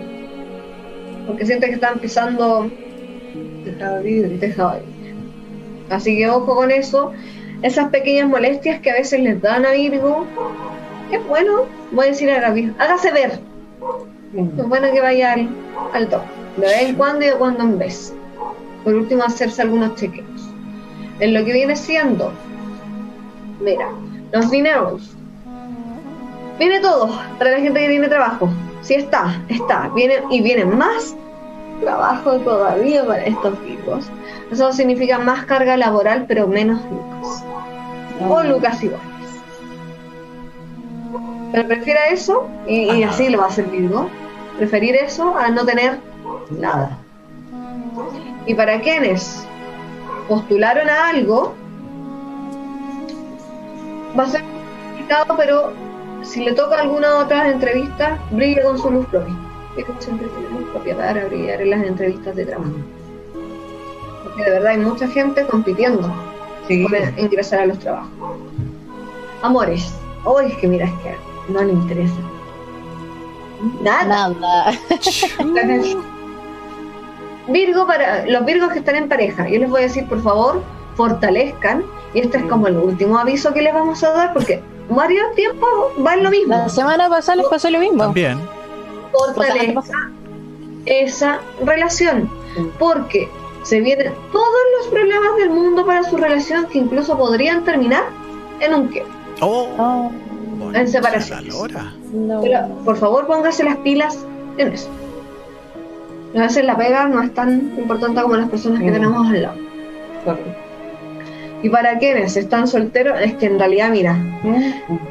[1.26, 2.70] Porque siente que están pisando
[3.64, 4.38] Dejado libre.
[4.38, 5.14] tejado de vidrio.
[5.90, 7.12] Así que ojo con eso.
[7.62, 10.26] Esas pequeñas molestias que a veces les dan a Virgo.
[11.10, 13.40] Es bueno, voy a decir a Gaby, hágase ver.
[14.32, 14.60] Mm.
[14.60, 15.48] Es bueno que vaya al,
[15.92, 16.30] al doctor.
[16.56, 18.14] De vez en cuando y de cuando en vez.
[18.84, 20.45] Por último, hacerse algunos chequeos.
[21.20, 22.32] En lo que viene siendo,
[23.60, 23.88] mira,
[24.32, 25.16] los dineros.
[26.58, 28.48] Viene todo para la gente que tiene trabajo.
[28.82, 29.90] Si está, está.
[29.94, 31.14] Viene, y viene más
[31.80, 34.10] trabajo todavía para estos virgos.
[34.50, 37.44] Eso significa más carga laboral, pero menos lucas.
[38.28, 39.16] O lucas iguales.
[41.52, 44.08] Pero prefiera eso, y, así lo va a hacer Virgo,
[44.58, 45.98] preferir eso a no tener
[46.50, 46.98] nada.
[48.46, 49.46] Y para quienes
[50.28, 51.54] postularon a algo,
[54.18, 55.72] va a ser complicado, pero
[56.22, 59.34] si le toca alguna otra entrevista, brille con su luz propia.
[59.86, 62.70] Como siempre tenemos propia para brillar en las entrevistas de trabajo.
[64.24, 66.10] Porque de verdad hay mucha gente compitiendo
[66.66, 66.82] Sí.
[66.84, 68.10] por ingresar a los trabajos.
[69.42, 69.92] Amores,
[70.24, 72.14] hoy es que mira, es que no le interesa.
[73.82, 74.28] Nada.
[74.30, 74.72] Nada.
[77.48, 80.62] Virgo para los Virgos que están en pareja, yo les voy a decir por favor,
[80.96, 85.34] fortalezcan, y este es como el último aviso que les vamos a dar porque varios
[85.34, 85.68] tiempos
[86.04, 86.54] va en lo mismo.
[86.56, 88.04] La semana pasada les pasó lo mismo.
[88.04, 88.38] También.
[89.12, 90.10] Fortaleza
[90.86, 92.30] esa relación.
[92.78, 93.28] Porque
[93.64, 98.04] se vienen todos los problemas del mundo para su relación que incluso podrían terminar
[98.60, 99.04] en un qué.
[99.40, 100.10] Oh, Oh,
[100.58, 101.48] bonita en separación.
[102.12, 102.40] no.
[102.40, 104.24] Pero por favor póngase las pilas
[104.56, 104.88] en eso.
[106.36, 108.92] A veces la pega no es tan importante como las personas que Mm.
[108.92, 109.56] tenemos al lado.
[111.62, 114.16] Y para quienes están solteros, es que en realidad, mira,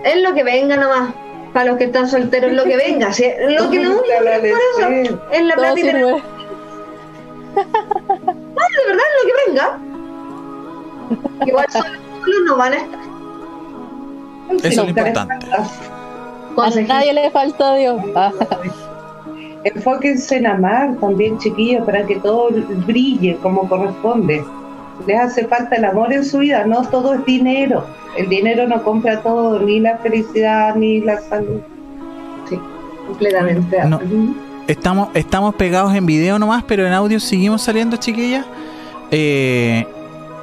[0.03, 1.09] es lo que venga nomás.
[1.53, 3.11] Para los que están solteros, lo que venga.
[3.13, 5.19] si- lo que no es por eso agradecer.
[5.31, 6.21] es la plata y de verdad
[9.07, 9.79] es lo que venga.
[11.45, 12.99] Igual solos no van a estar.
[14.51, 15.33] Eso es lo importante.
[16.57, 18.01] A nadie le falta a Dios.
[19.65, 22.49] Enfóquense en amar también, chiquillos, para que todo
[22.87, 24.43] brille como corresponde.
[25.05, 27.85] Les hace falta el amor en su vida, no todo es dinero.
[28.17, 31.59] El dinero no compra todo, ni la felicidad, ni la salud.
[32.47, 32.57] Sí,
[33.07, 33.85] completamente.
[33.85, 33.99] No.
[34.67, 38.45] Estamos, estamos pegados en video nomás, pero en audio seguimos saliendo, chiquillas.
[39.11, 39.85] Eh,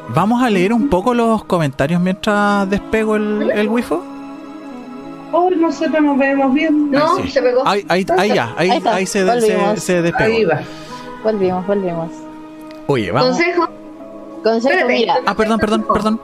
[0.09, 3.95] Vamos a leer un poco los comentarios mientras despego el, el wifi.
[5.33, 6.91] Hoy nosotros nos vemos bien.
[6.91, 7.31] No, sí.
[7.31, 7.63] se pegó.
[7.67, 9.21] Ahí, ahí, ahí ya, ahí, Ahí está, ahí se,
[9.81, 10.25] se, despegó.
[10.33, 10.61] Ahí va.
[11.25, 12.11] volvimos, volvimos.
[12.87, 13.31] Oye, vamos.
[13.31, 13.69] Consejo.
[14.43, 14.93] Consejo, Espérate.
[14.93, 16.21] mira, Ah, perdón, perdón, perdón.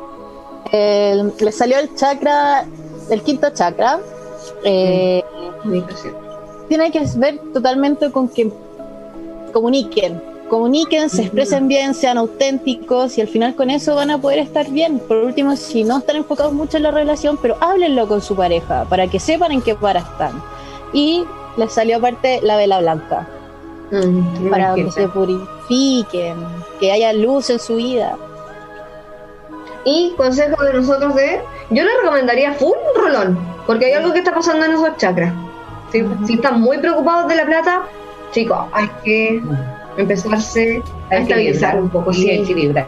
[0.72, 2.66] le salió el chakra,
[3.10, 4.00] el quinto chakra.
[4.64, 5.22] Eh,
[5.62, 6.14] Comunicación.
[6.68, 8.50] tiene que ver totalmente con que
[9.52, 14.38] comuniquen, comuniquen, se expresen bien, sean auténticos y al final con eso van a poder
[14.38, 14.98] estar bien.
[14.98, 18.84] Por último, si no están enfocados mucho en la relación, pero háblenlo con su pareja
[18.88, 20.42] para que sepan en qué para están.
[20.92, 21.24] Y
[21.56, 23.26] les salió aparte la vela blanca
[23.90, 24.50] Mm.
[24.50, 26.36] para que se purifiquen,
[26.78, 28.16] que haya luz en su vida.
[29.84, 34.34] Y consejo de nosotros de, yo le recomendaría full rolón, porque hay algo que está
[34.34, 35.32] pasando en esos chakras.
[35.90, 37.82] Si, si están muy preocupados de la plata,
[38.32, 39.42] chicos, hay que
[39.98, 42.86] empezarse a estabilizar un poco, y sí, equilibrar.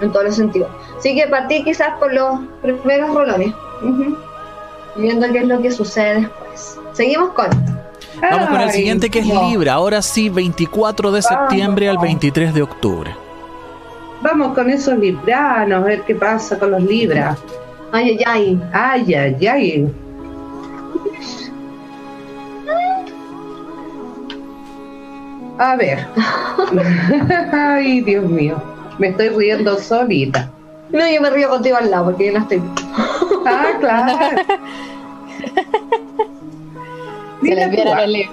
[0.00, 0.68] en todos los sentidos.
[0.98, 3.54] Así que partí quizás por los primeros rolones,
[4.96, 6.78] viendo qué es lo que sucede después.
[6.92, 7.48] Seguimos con
[8.20, 9.48] Vamos con el siguiente que es no.
[9.48, 9.74] Libra.
[9.74, 13.14] Ahora sí, 24 de septiembre al 23 de octubre.
[14.22, 17.38] Vamos con esos libranos, a ver qué pasa con los libras.
[17.92, 18.62] Ay, ay, ay.
[18.72, 19.94] Ay, ay, ay.
[25.58, 26.06] A ver.
[27.52, 28.62] Ay, Dios mío.
[28.98, 30.50] Me estoy riendo solita.
[30.90, 32.62] No, yo me río contigo al lado porque yo no estoy.
[33.46, 34.18] Ah, claro.
[37.42, 38.32] Se les libro.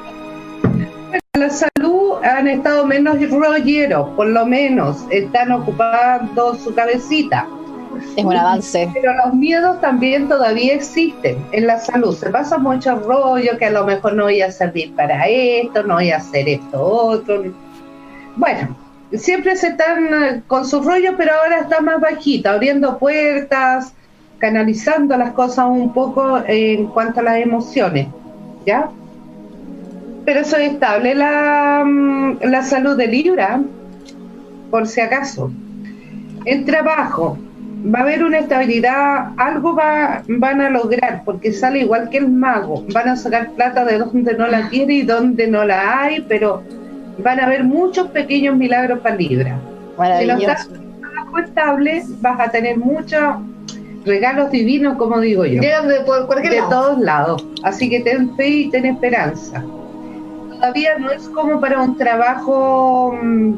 [1.33, 7.47] la salud han estado menos rolleros, por lo menos están ocupando su cabecita.
[8.15, 8.89] Es un avance.
[8.93, 12.15] Pero los miedos también todavía existen en la salud.
[12.15, 15.95] Se pasa mucho rollo que a lo mejor no voy a servir para esto, no
[15.95, 17.43] voy a hacer esto otro.
[18.35, 18.75] Bueno,
[19.13, 23.93] siempre se están eh, con su rollo, pero ahora está más bajita, abriendo puertas,
[24.39, 28.07] canalizando las cosas un poco en cuanto a las emociones.
[28.65, 28.89] ¿Ya?
[30.25, 33.61] Pero eso es estable la, mm, la salud de Libra,
[34.71, 35.51] por si acaso.
[36.45, 37.37] El trabajo,
[37.83, 42.29] va a haber una estabilidad, algo va, van a lograr, porque sale igual que el
[42.29, 46.21] mago, van a sacar plata de donde no la quiere y donde no la hay,
[46.27, 46.63] pero
[47.17, 49.59] van a haber muchos pequeños milagros para Libra.
[50.19, 50.69] Si lo estás
[51.45, 53.21] estable, vas a tener muchos
[54.05, 56.69] regalos divinos, como digo yo de por cualquier de lado.
[56.69, 57.47] todos lados.
[57.63, 59.63] Así que ten fe y ten esperanza.
[60.49, 63.53] Todavía no es como para un trabajo mm,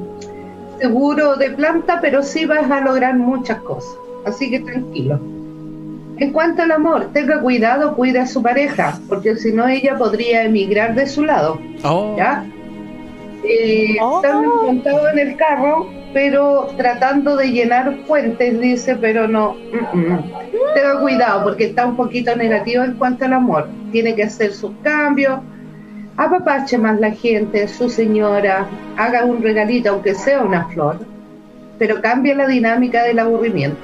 [0.79, 4.04] seguro de planta, pero sí vas a lograr muchas cosas.
[4.25, 5.19] Así que tranquilo.
[6.17, 10.43] En cuanto al amor, tenga cuidado, cuide a su pareja, porque si no ella podría
[10.43, 11.59] emigrar de su lado.
[11.83, 12.45] Oh, ¿Ya?
[13.43, 14.17] Eh, Oh.
[14.23, 19.55] Están montados en el carro, pero tratando de llenar fuentes, dice, pero no.
[19.93, 20.19] mm, mm.
[20.73, 23.67] Tenga cuidado porque está un poquito negativo en cuanto al amor.
[23.91, 25.39] Tiene que hacer sus cambios.
[26.17, 30.99] Apapache más la gente, su señora, haga un regalito, aunque sea una flor,
[31.77, 33.77] pero cambia la dinámica del aburrimiento.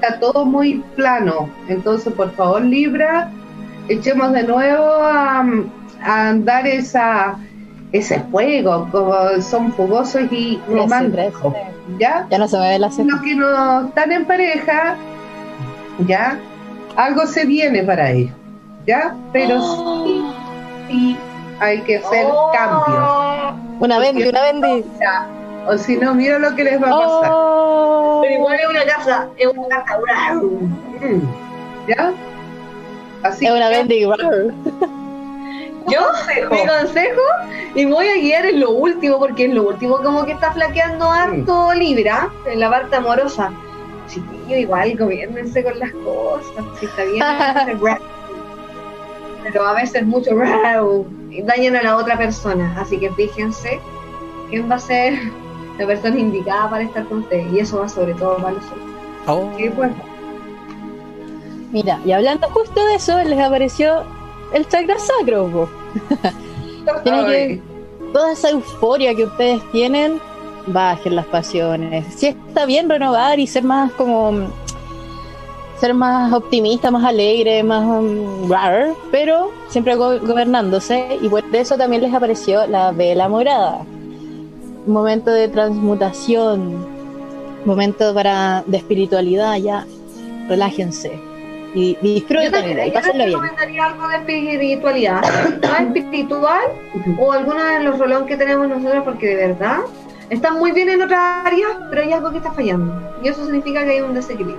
[0.00, 3.30] Está todo muy plano, entonces por favor Libra,
[3.88, 5.44] echemos de nuevo a,
[6.04, 7.36] a andar esa,
[7.92, 11.52] ese fuego, como son fogosos y románticos,
[11.98, 12.26] ¿ya?
[12.30, 12.88] Ya no se ve la.
[12.88, 14.94] Los que no están en pareja,
[16.06, 16.38] ¿ya?
[16.96, 18.34] Algo se viene para ellos,
[18.86, 19.16] ¿ya?
[19.32, 19.60] Pero
[20.04, 20.24] sí,
[20.88, 21.16] sí
[21.60, 22.52] hay que hacer Oh.
[22.52, 23.54] cambios.
[23.80, 24.84] Una bendi, una bendi.
[25.00, 25.26] Ya.
[25.66, 27.30] O si no, mira lo que les va a pasar.
[27.32, 27.87] Oh.
[28.22, 29.98] Pero igual es una casa, es una casa.
[29.98, 30.34] una-
[31.00, 31.22] Mm.
[31.88, 32.12] ¿Ya?
[33.22, 34.16] Así es una bendiga.
[35.90, 36.00] Yo,
[36.50, 37.20] mi consejo,
[37.74, 41.10] y voy a guiar en lo último, porque es lo último como que está flaqueando
[41.10, 43.50] harto Libra, en la parte amorosa.
[44.06, 47.24] Chiquillo, igual, gobiernense con las cosas, si está bien,
[49.44, 50.30] pero a veces mucho
[51.44, 53.80] dañan a la otra persona, así que fíjense
[54.50, 55.14] quién va a ser
[55.78, 58.84] la persona indicada para estar con usted, y eso va sobre todo para nosotros.
[59.26, 59.50] Oh.
[61.70, 64.02] Mira, y hablando justo de eso, les apareció
[64.52, 65.68] el chakra sacro.
[67.04, 67.62] Tiene que,
[68.12, 70.18] toda esa euforia que ustedes tienen,
[70.66, 72.06] bajen las pasiones.
[72.14, 74.48] Si está bien renovar y ser más como
[75.78, 78.50] ser más optimista, más alegre, más um,
[79.12, 83.84] pero siempre gobernándose y por eso también les apareció la vela morada.
[84.86, 86.86] Momento de transmutación,
[87.64, 89.86] momento para de espiritualidad, ya
[90.48, 91.20] relájense
[91.74, 93.40] y, disfruten y pásenlo bien.
[93.40, 95.22] recomendaría algo de espiritualidad,
[95.62, 96.62] más espiritual
[97.18, 99.78] o alguno de los rolones que tenemos nosotros, porque de verdad
[100.30, 102.92] están muy bien en otras áreas, pero hay algo que está fallando.
[103.22, 104.58] Y eso significa que hay un desequilibrio.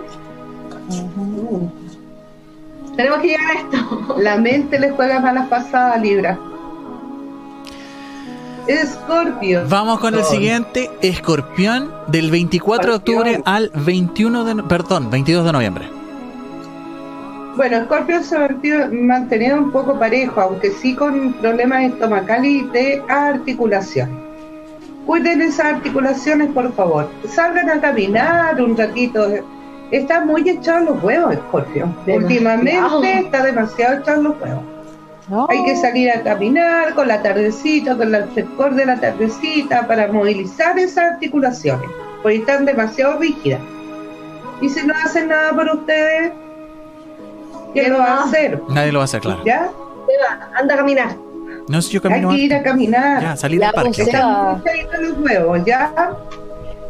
[2.96, 4.16] Tenemos que llegar a esto.
[4.18, 6.38] La mente le juega malas pasadas, Libra.
[8.70, 9.64] Escorpio.
[9.68, 15.52] Vamos con el siguiente, Escorpión, del 24 de octubre al 21 de, perdón, 22 de
[15.52, 15.90] noviembre.
[17.56, 18.48] Bueno, Scorpio se ha
[18.92, 24.12] mantenido un poco parejo, aunque sí con problemas estomacales y de articulación.
[25.08, 27.10] Cuiden esas articulaciones, por favor.
[27.28, 29.30] Salgan a caminar un ratito.
[29.90, 31.92] Está muy echado los huevos, Scorpio.
[32.06, 34.79] Últimamente está demasiado echado los huevos.
[35.48, 40.12] Hay que salir a caminar con la tardecita, con el frescor de la tardecita para
[40.12, 41.90] movilizar esas articulaciones,
[42.22, 43.62] porque están demasiado rígidas.
[44.62, 46.32] Y si no hacen nada por ustedes,
[47.74, 48.62] ¿Quién lo va a hacer?
[48.70, 49.44] Nadie lo va a hacer, claro.
[49.46, 49.70] ¿Ya?
[50.56, 51.16] anda a caminar.
[51.68, 52.32] No, si yo camino.
[52.32, 53.22] Hay que ir a caminar.
[53.22, 54.06] Ya, salir del parque.
[55.02, 56.18] los huevos, ¿ya?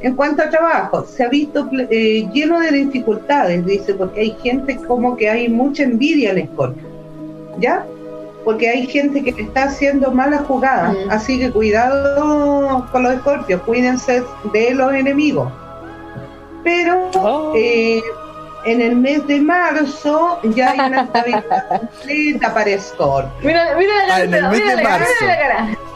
[0.01, 4.77] En cuanto a trabajo, se ha visto eh, lleno de dificultades, dice, porque hay gente
[4.87, 6.87] como que hay mucha envidia en Scorpio,
[7.59, 7.85] ¿ya?
[8.45, 11.11] Porque hay gente que está haciendo malas jugadas, mm.
[11.11, 15.51] así que cuidado con los escorpios, cuídense de los enemigos.
[16.63, 17.53] Pero oh.
[17.55, 18.01] eh,
[18.65, 23.31] en el mes de marzo ya hay una estabilidad completa para Scorpio.
[23.41, 25.13] Mira, mira la ah, en el mes de marzo.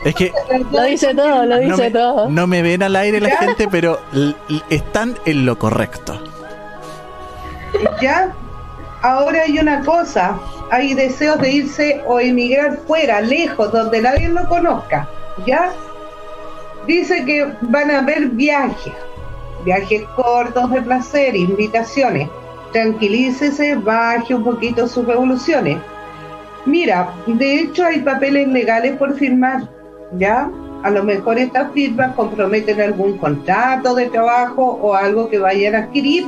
[0.06, 0.34] Es que
[0.72, 2.30] lo dice todo, lo dice todo.
[2.30, 4.00] No me ven al aire la gente, pero
[4.70, 6.22] están en lo correcto.
[8.02, 8.34] Ya,
[9.02, 10.38] ahora hay una cosa,
[10.74, 15.08] hay deseos de irse o emigrar fuera, lejos, donde nadie lo conozca.
[15.46, 15.72] ¿Ya?
[16.88, 18.94] Dice que van a haber viajes,
[19.66, 22.28] viajes cortos de placer, invitaciones
[22.74, 25.78] tranquilícese, baje un poquito sus revoluciones.
[26.66, 29.70] Mira, de hecho hay papeles legales por firmar,
[30.18, 30.50] ¿ya?
[30.82, 35.80] A lo mejor estas firmas comprometen algún contrato de trabajo o algo que vayan a
[35.80, 36.26] adquirir.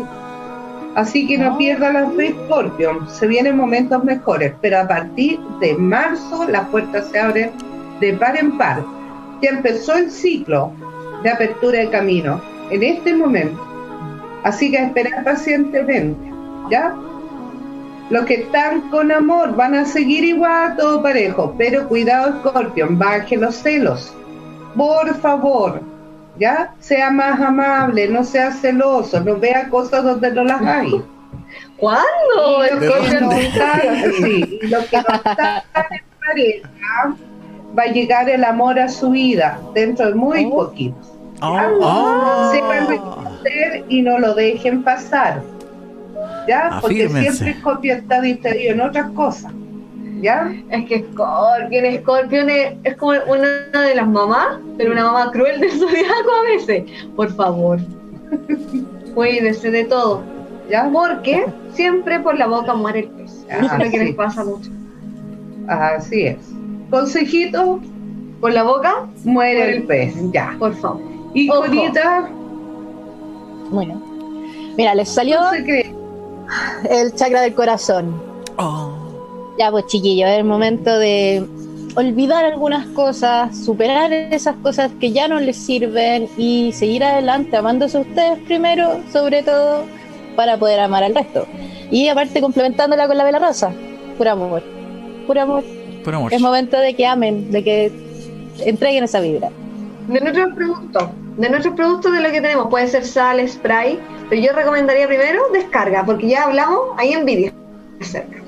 [0.95, 3.05] Así que no pierda la fe, Scorpio.
[3.07, 7.51] Se vienen momentos mejores, pero a partir de marzo las puertas se abren
[7.99, 8.83] de par en par.
[9.41, 10.71] Ya empezó el ciclo
[11.21, 13.61] de apertura de camino en este momento.
[14.43, 16.31] Así que a esperar pacientemente.
[16.69, 16.95] ¿ya?
[18.09, 23.35] Los que están con amor van a seguir igual todo parejo, pero cuidado Scorpion, baje
[23.35, 24.13] los celos.
[24.75, 25.81] Por favor,
[26.39, 26.73] ¿ya?
[26.79, 31.03] Sea más amable, no sea celoso, no vea cosas donde no las hay.
[31.77, 32.65] ¿Cuándo?
[32.65, 33.81] Y los que no están,
[34.17, 37.15] sí, los que no están en pareja,
[37.77, 40.67] va a llegar el amor a su vida dentro de muy oh.
[40.67, 40.95] poquito.
[41.41, 42.51] Oh.
[42.53, 45.41] Sepan reconocer y no lo dejen pasar.
[46.47, 46.79] ¿ya?
[46.81, 49.51] Porque siempre Scorpio está distraído en otras cosas,
[50.22, 50.53] ¿ya?
[50.70, 55.72] Es que Scorpion, Scorpion es, como una de las mamás, pero una mamá cruel del
[55.80, 56.84] zodiaco a veces.
[57.16, 57.80] Por favor,
[59.13, 60.24] cuídese de todo,
[60.70, 60.89] ¿ya?
[60.91, 63.45] Porque siempre por la boca muere el pez.
[63.49, 64.70] Eso es lo que les pasa mucho.
[65.68, 66.38] Así es.
[66.89, 67.80] Consejito,
[68.39, 70.55] por la boca muere el pez, ya.
[70.59, 71.01] Por favor.
[71.34, 72.30] Y Conita.
[73.70, 74.01] Bueno.
[74.78, 75.39] Mira, les salió
[76.89, 78.22] el chakra del corazón.
[78.57, 78.94] Oh.
[79.57, 81.45] Ya, pues chiquillos, es el momento de
[81.95, 87.97] olvidar algunas cosas, superar esas cosas que ya no les sirven y seguir adelante amándose
[87.97, 89.85] a ustedes primero, sobre todo,
[90.35, 91.47] para poder amar al resto.
[91.89, 93.71] Y aparte complementándola con la vela rosa,
[94.17, 94.63] puro amor,
[95.25, 95.63] puro amor.
[96.03, 96.33] Puro amor.
[96.33, 97.91] Es momento de que amen, de que
[98.65, 99.49] entreguen esa vibra.
[100.07, 103.99] De nuestros productos, de nuestros productos de lo que tenemos, puede ser sal, spray,
[104.29, 107.53] pero yo recomendaría primero descarga, porque ya hablamos, hay envidia.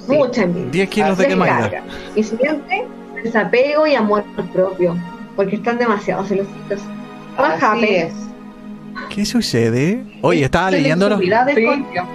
[0.08, 0.72] Mucha envidia.
[0.72, 1.84] 10 kilos de quemada.
[2.16, 2.86] Y siguiente,
[3.24, 4.96] desapego y amor propio.
[5.36, 6.82] Porque están demasiado celositos.
[7.38, 8.14] Así es.
[9.10, 10.04] ¿Qué sucede?
[10.22, 11.22] Oye, estaba leyendo los,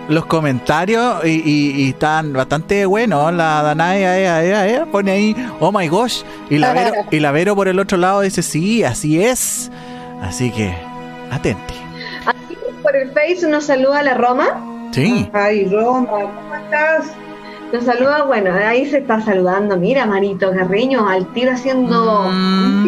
[0.09, 3.33] los comentarios y, y, y, están bastante buenos.
[3.33, 6.23] La Danae pone ahí, oh my gosh.
[6.51, 9.71] Y la, Vero, y la Vero por el otro lado dice, sí, así es.
[10.21, 10.75] Así que,
[11.31, 11.75] atente.
[12.27, 14.91] Aquí por el Face nos saluda la Roma.
[14.93, 15.31] Sí.
[15.33, 17.07] Ay, Roma, ¿cómo estás?
[17.73, 19.79] Nos saluda, bueno, ahí se está saludando.
[19.79, 22.29] Mira, Marito Carreño, al tiro haciendo.
[22.31, 22.85] Mm.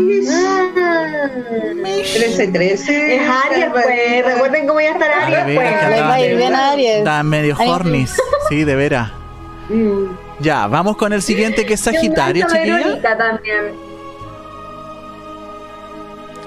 [1.88, 2.88] 13-13.
[2.90, 3.86] Es Aries, pues.
[4.26, 5.90] Recuerden cómo ya está Aries, pues.
[5.90, 6.98] Les va a ir bien Aries.
[6.98, 8.14] Está medio hornis.
[8.50, 9.10] Sí, de veras.
[9.70, 10.04] Mm.
[10.40, 13.00] Ya, vamos con el siguiente que es Sagitario, chiquilla.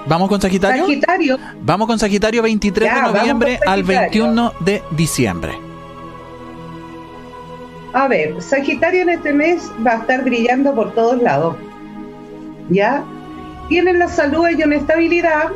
[0.06, 0.84] ¿Vamos con Sagitario?
[0.86, 1.38] Sagitario.
[1.60, 4.00] Vamos con Sagitario 23 Ya, de noviembre al Sagitario.
[4.00, 5.67] 21 de diciembre.
[7.94, 11.56] A ver, Sagitario en este mes va a estar brillando por todos lados.
[12.70, 13.02] ¿Ya?
[13.68, 15.48] Tiene la salud y una estabilidad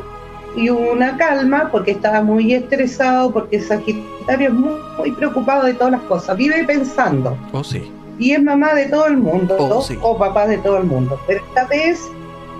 [0.55, 5.91] y una calma porque estaba muy estresado, porque Sagitario es muy, muy preocupado de todas
[5.93, 6.37] las cosas.
[6.37, 7.37] Vive pensando.
[7.51, 7.91] Oh, sí.
[8.19, 9.97] y es mamá de todo el mundo Oh, sí.
[10.01, 11.19] o papá de todo el mundo.
[11.27, 11.99] Pero esta vez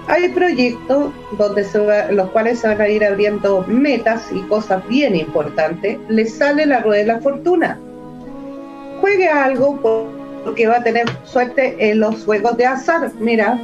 [0.08, 4.86] hay proyectos donde se va- los cuales se van a ir abriendo metas y cosas
[4.88, 5.98] bien importantes.
[6.10, 7.80] Le sale la rueda de la fortuna.
[9.04, 10.08] Juegue algo por-
[10.46, 13.12] porque va a tener suerte en los juegos de azar.
[13.20, 13.60] Mira,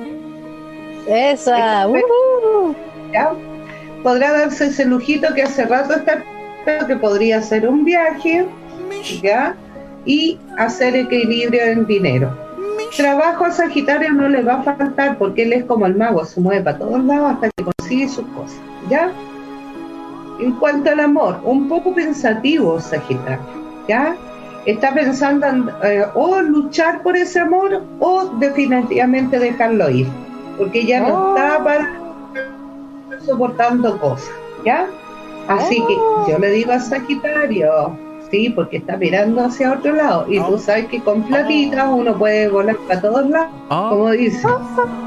[1.07, 1.87] Esa.
[1.87, 2.75] uh,
[3.13, 3.31] ¿ya?
[4.03, 6.21] Podrá darse ese lujito que hace rato está
[6.57, 8.45] esperando, que podría ser un viaje,
[9.23, 9.55] ¿ya?
[10.03, 12.37] Y hacer equilibrio en dinero.
[12.97, 16.41] Trabajo a Sagitario no le va a faltar porque él es como el mago, se
[16.41, 18.59] mueve para todos lados hasta que consigue sus cosas,
[18.89, 19.09] ¿ya?
[20.41, 23.39] En cuanto al amor, un poco pensativo Sagitario,
[23.87, 24.17] ¿ya?
[24.65, 30.07] Está pensando en, eh, o luchar por ese amor o definitivamente dejarlo ir,
[30.57, 31.35] porque ya no Oh.
[31.35, 31.99] está para
[33.25, 34.31] soportando cosas,
[34.65, 34.85] ¿ya?
[35.47, 37.97] Así que yo le digo a Sagitario,
[38.29, 42.49] sí, porque está mirando hacia otro lado, y tú sabes que con platitas uno puede
[42.49, 44.47] volar para todos lados, Oh, como dice,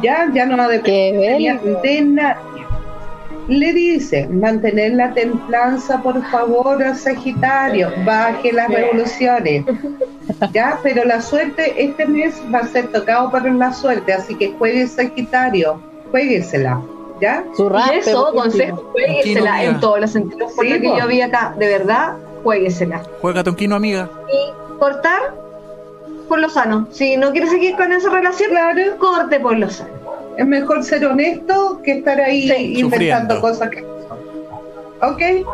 [0.03, 2.39] ya, ya no depende de nadie.
[3.49, 9.65] Le dice, mantener la templanza, por favor, a Sagitario, baje las revoluciones.
[10.53, 14.53] Ya, pero la suerte este mes va a ser tocado para la suerte, así que
[14.53, 15.81] juegue Sagitario,
[16.11, 16.81] jueguesela,
[17.21, 17.45] ¿ya?
[17.57, 20.53] su Y eso, consejo, jueguesela en todos los sentidos.
[20.53, 22.15] Por Sí, lo que yo vi acá, de verdad,
[22.45, 23.03] jueguesela.
[23.21, 24.09] juega Tonquino, amiga.
[24.33, 25.35] Y cortar
[26.29, 26.87] por lo sano.
[26.93, 29.91] Si no quieres seguir con esa relación, Claro, corte por lo sano.
[30.37, 32.81] Es mejor ser honesto que estar ahí Sí.
[32.81, 33.41] inventando Sufriendo.
[33.41, 34.19] cosas que no son.
[35.13, 35.47] ¿Ok?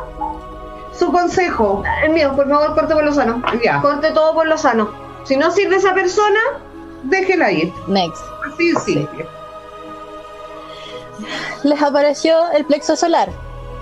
[0.98, 3.42] Su consejo, El mío, por favor, corte por lo sano.
[3.64, 4.88] ya, Corte todo por lo sano.
[5.24, 6.40] Si no sirve esa persona,
[7.04, 8.22] déjela ir, Next.
[8.52, 9.26] así de simple.
[11.64, 13.28] Les apareció el plexo solar.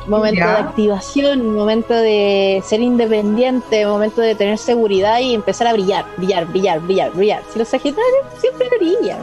[0.06, 0.46] Momento Ya.
[0.52, 6.46] de activación, momento de ser independiente, momento de tener seguridad y empezar a brillar, brillar,
[6.46, 7.42] brillar, brillar, brillar.
[7.52, 9.18] Si los Sagitarios siempre brillan.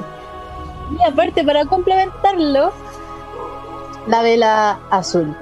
[0.99, 2.71] Y aparte, para complementarlo,
[4.07, 5.35] la vela azul.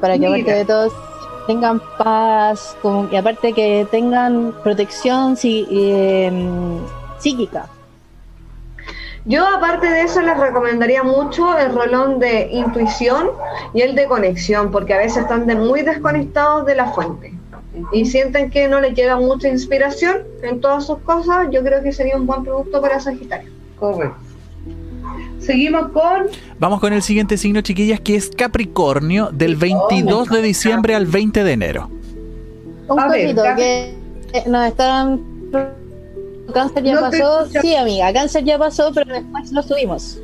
[0.00, 0.30] Para que Mira.
[0.30, 0.92] aparte de todos
[1.46, 6.32] tengan paz como- y aparte que tengan protección eh,
[7.18, 7.66] psíquica.
[9.26, 13.30] yo aparte de eso les recomendaría mucho el rolón de intuición
[13.72, 17.32] y el de conexión, porque a veces están de muy desconectados de la fuente
[17.92, 21.48] y sienten que no les llega mucha inspiración en todas sus cosas.
[21.50, 23.50] Yo creo que sería un buen producto para Sagitario.
[23.78, 24.16] Correcto.
[25.44, 26.26] Seguimos con
[26.58, 31.44] Vamos con el siguiente signo, chiquillas, que es Capricornio, del 22 de diciembre al 20
[31.44, 31.90] de enero.
[32.88, 33.56] Un A ver, cosito Gaby.
[33.62, 33.94] que
[34.32, 35.20] eh, nos estaban.
[36.52, 37.46] Cáncer ya No pasó.
[37.60, 40.18] Sí, amiga, cáncer ya pasó, pero después lo subimos.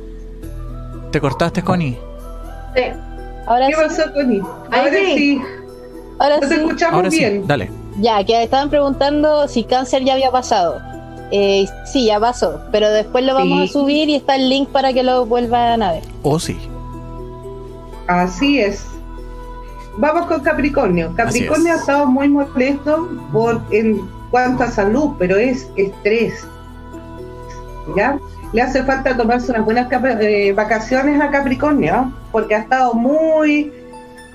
[1.11, 1.97] ¿Te cortaste, Connie?
[2.75, 2.83] Sí.
[3.47, 4.41] Ahora ¿qué sí, pasó con él?
[4.71, 5.15] Ahí Ahora sí.
[5.17, 5.41] sí,
[6.19, 6.53] ahora no te sí.
[6.61, 7.47] escuchamos Ahora sí, bien.
[7.47, 7.71] dale.
[7.99, 10.79] Ya, que estaban preguntando si cáncer ya había pasado.
[11.31, 13.69] Eh, sí, ya pasó, pero después lo vamos Sí.
[13.69, 16.03] a subir y está el link para que lo vuelvan a ver.
[16.23, 16.57] Oh, sí.
[18.07, 18.85] Así es.
[19.97, 21.13] Vamos con Capricornio.
[21.15, 21.81] Capricornio ha es.
[21.81, 26.33] estado muy molesto por en cuanto a salud, pero es estrés.
[27.95, 28.17] ¿Ya?
[28.53, 29.87] Le hace falta tomarse unas buenas
[30.19, 33.71] eh, vacaciones a Capricornio, porque ha estado muy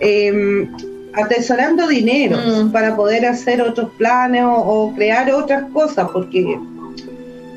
[0.00, 0.68] eh,
[1.14, 2.70] atesorando dinero Mm.
[2.72, 6.58] para poder hacer otros planes o, o crear otras cosas, porque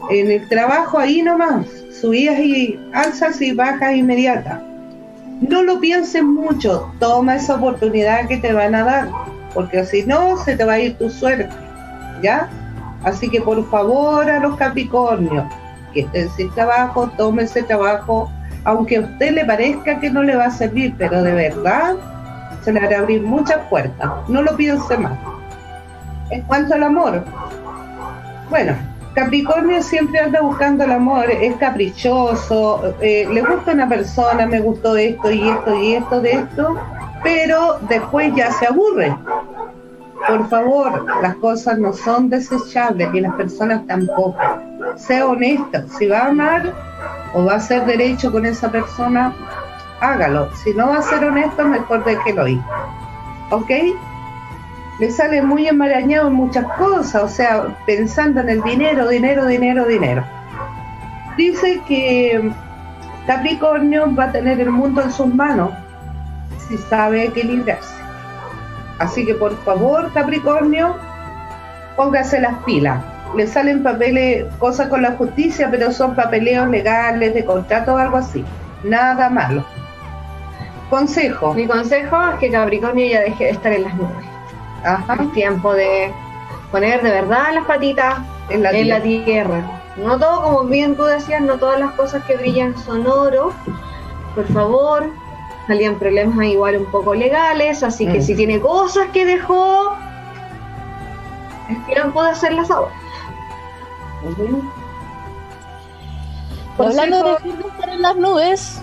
[0.09, 1.65] en el trabajo ahí nomás,
[1.99, 4.61] subidas y alzas y bajas inmediatas.
[5.41, 9.09] No lo pienses mucho, toma esa oportunidad que te van a dar,
[9.53, 11.49] porque si no, se te va a ir tu suerte,
[12.21, 12.49] ¿ya?
[13.03, 15.45] Así que por favor a los Capricornios
[15.93, 18.31] que estén sin trabajo, tomen ese trabajo,
[18.63, 21.95] aunque a usted le parezca que no le va a servir, pero de verdad
[22.63, 24.11] se le hará abrir muchas puertas.
[24.27, 25.17] No lo piense más.
[26.29, 27.23] En cuanto al amor,
[28.49, 28.73] bueno,
[29.19, 34.95] Capricornio siempre anda buscando el amor, es caprichoso, eh, le gusta una persona, me gustó
[34.95, 36.77] esto y esto y esto de esto,
[37.21, 39.13] pero después ya se aburre.
[40.25, 44.37] Por favor, las cosas no son desechables y las personas tampoco.
[44.95, 46.73] Sea honesto, si va a amar
[47.33, 49.35] o va a ser derecho con esa persona,
[49.99, 50.49] hágalo.
[50.63, 52.61] Si no va a ser honesto, mejor déjelo ir.
[53.49, 53.69] ¿Ok?
[54.99, 59.85] Le sale muy enmarañado en muchas cosas, o sea, pensando en el dinero, dinero, dinero,
[59.85, 60.23] dinero.
[61.37, 62.51] Dice que
[63.25, 65.71] Capricornio va a tener el mundo en sus manos
[66.67, 67.95] si sabe equilibrarse.
[68.99, 70.97] Así que por favor, Capricornio,
[71.95, 73.01] póngase las pilas.
[73.35, 78.17] Le salen papeles, cosas con la justicia, pero son papeleos legales de contrato o algo
[78.17, 78.43] así.
[78.83, 79.63] Nada malo.
[80.89, 81.53] Consejo.
[81.53, 84.28] Mi consejo es que Capricornio ya deje de estar en las nubes.
[84.83, 85.17] Ajá.
[85.21, 86.13] Es tiempo de
[86.71, 88.19] poner de verdad las patitas
[88.49, 88.97] en la, tierra.
[88.97, 89.81] la tierra.
[89.97, 93.53] No todo, como bien tú decías, no todas las cosas que brillan son oro.
[94.35, 95.09] Por favor,
[95.67, 98.21] salían problemas igual un poco legales, así que mm.
[98.21, 99.95] si tiene cosas que dejó,
[101.95, 102.91] no puede hacerlas ahora.
[106.77, 108.81] Hablando de estar en las nubes,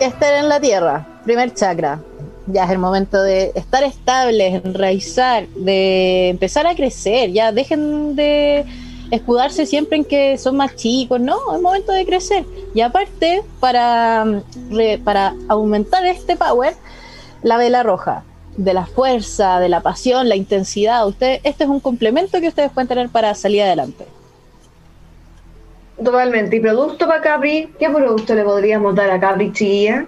[0.00, 1.98] estar en la tierra, primer chakra.
[2.46, 7.32] Ya es el momento de estar estables, enraizar, de empezar a crecer.
[7.32, 8.66] Ya dejen de
[9.10, 12.44] escudarse siempre en que son más chicos, no, es momento de crecer.
[12.74, 14.42] Y aparte, para,
[15.04, 16.74] para aumentar este power,
[17.42, 18.24] la vela roja,
[18.56, 22.70] de la fuerza, de la pasión, la intensidad, usted, este es un complemento que ustedes
[22.70, 24.06] pueden tener para salir adelante.
[26.02, 26.56] Totalmente.
[26.56, 27.72] ¿Y producto para Capri?
[27.78, 30.06] ¿Qué producto le podríamos dar a Capri, chiquilla?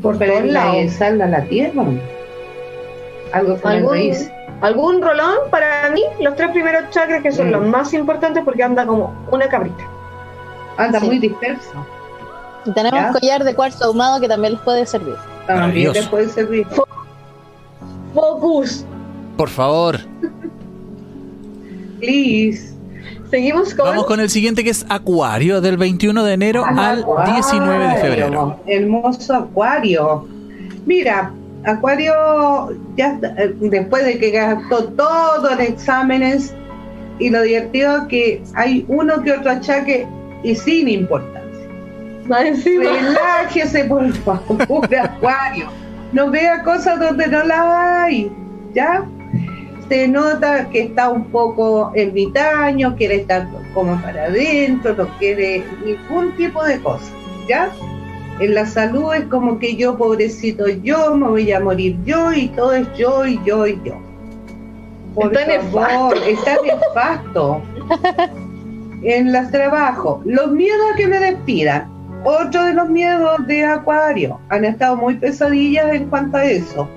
[0.00, 1.00] Por todos lados.
[1.00, 1.84] a la tierra.
[3.32, 4.30] Algo con el raíz
[4.62, 7.70] algún rolón para mí, los tres primeros chakras que son los mm.
[7.70, 9.84] más importantes porque anda como una cabrita.
[10.78, 11.86] Anda muy disperso.
[12.74, 15.16] tenemos collar de cuarzo ahumado que también les puede servir.
[15.46, 16.66] También les puede servir.
[18.14, 18.86] Focus.
[19.36, 19.98] Por favor.
[21.98, 22.71] Please.
[23.32, 23.86] Seguimos con.
[23.86, 28.60] Vamos con el siguiente que es Acuario, del 21 de enero al 19 de febrero.
[28.66, 30.28] Hermoso Acuario.
[30.84, 31.32] Mira,
[31.64, 32.12] Acuario,
[32.94, 36.54] ya eh, después de que gastó todo en exámenes,
[37.18, 40.06] y lo divertido es que hay uno que otro achaque
[40.42, 41.66] y sin importancia.
[42.28, 45.68] Relájese, por favor, Acuario.
[46.12, 48.30] No vea cosas donde no las hay,
[48.74, 49.06] ¿ya?
[49.92, 56.34] Se nota que está un poco ermitaño, quiere estar como para adentro, no quiere ningún
[56.34, 57.12] tipo de cosa,
[57.46, 57.70] ¿ya?
[58.40, 62.48] En la salud es como que yo, pobrecito, yo me voy a morir yo y
[62.48, 64.00] todo es yo y yo y yo.
[65.14, 67.60] Por está favor, está nefasto.
[69.02, 71.92] en los trabajos, los miedos a que me despidan.
[72.24, 74.40] Otro de los miedos de Acuario.
[74.48, 76.88] Han estado muy pesadillas en cuanto a eso.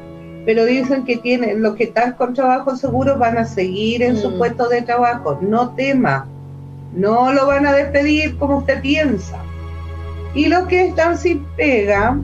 [0.46, 4.30] Pero dicen que tienen, los que están con trabajo seguro van a seguir en su
[4.30, 4.38] mm.
[4.38, 5.40] puesto de trabajo.
[5.42, 6.28] No tema.
[6.94, 9.38] No lo van a despedir como usted piensa.
[10.36, 12.18] Y los que están sin pega,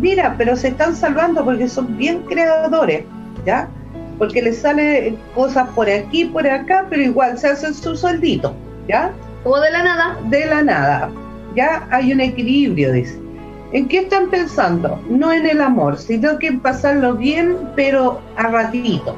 [0.00, 3.04] mira, pero se están salvando porque son bien creadores,
[3.44, 3.68] ¿ya?
[4.18, 8.54] Porque les sale cosas por aquí, por acá, pero igual se hacen su sueldito,
[8.88, 9.12] ¿ya?
[9.42, 10.18] Como de la nada.
[10.28, 11.10] De la nada.
[11.54, 13.23] Ya hay un equilibrio, dice.
[13.74, 15.00] ¿En qué están pensando?
[15.08, 19.16] No en el amor, sino que en pasarlo bien, pero a ratito.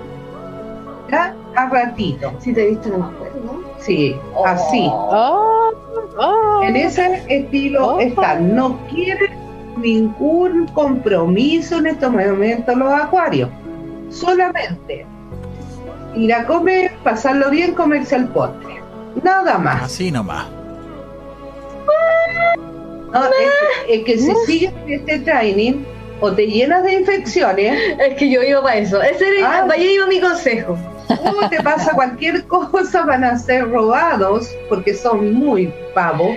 [1.11, 1.37] ¿Ya?
[1.55, 2.33] A ratito.
[2.41, 3.63] Si te viste, no me acuerdo.
[3.79, 4.89] Sí, así.
[4.91, 5.73] Oh.
[6.19, 6.63] Oh.
[6.63, 8.01] En ese estilo oh.
[8.01, 8.41] está.
[8.41, 9.31] No quiere
[9.77, 13.51] ningún compromiso en estos momentos los acuarios.
[14.09, 15.05] Solamente
[16.15, 18.81] ir a comer, pasarlo bien, comerse el postre.
[19.23, 19.83] Nada más.
[19.83, 20.56] Así nomás.
[23.21, 23.27] No,
[23.89, 25.85] es, que, si sigues este training
[26.21, 27.99] o te llenas de infecciones.
[28.01, 29.01] Es que yo iba para eso.
[29.03, 29.77] Ese era, ah.
[29.77, 30.77] iba mi consejo.
[31.09, 33.05] ¿Cómo te pasa cualquier cosa?
[33.05, 36.37] Van a ser robados porque son muy pavos.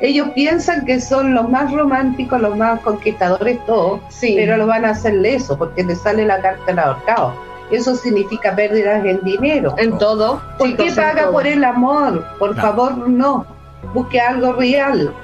[0.00, 4.34] Ellos piensan que son los más románticos, los más conquistadores, todos, sí.
[4.36, 7.34] pero lo van a hacer leso porque te sale la carta del ahorcado.
[7.70, 9.74] Eso significa pérdidas en dinero.
[9.78, 10.42] En todo.
[10.58, 12.26] ¿Por qué paga por el amor?
[12.38, 13.46] Por favor, no.
[13.94, 15.14] Busque algo real.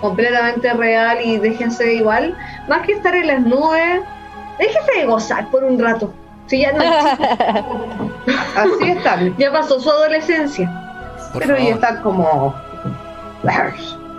[0.00, 2.36] Completamente real y déjense igual.
[2.68, 4.02] Más que estar en las nubes,
[4.58, 6.12] déjense de gozar por un rato
[6.46, 6.80] Sí, ya no.
[8.56, 9.36] Así están.
[9.36, 10.70] ya pasó su adolescencia.
[11.32, 12.54] Por pero ya están como.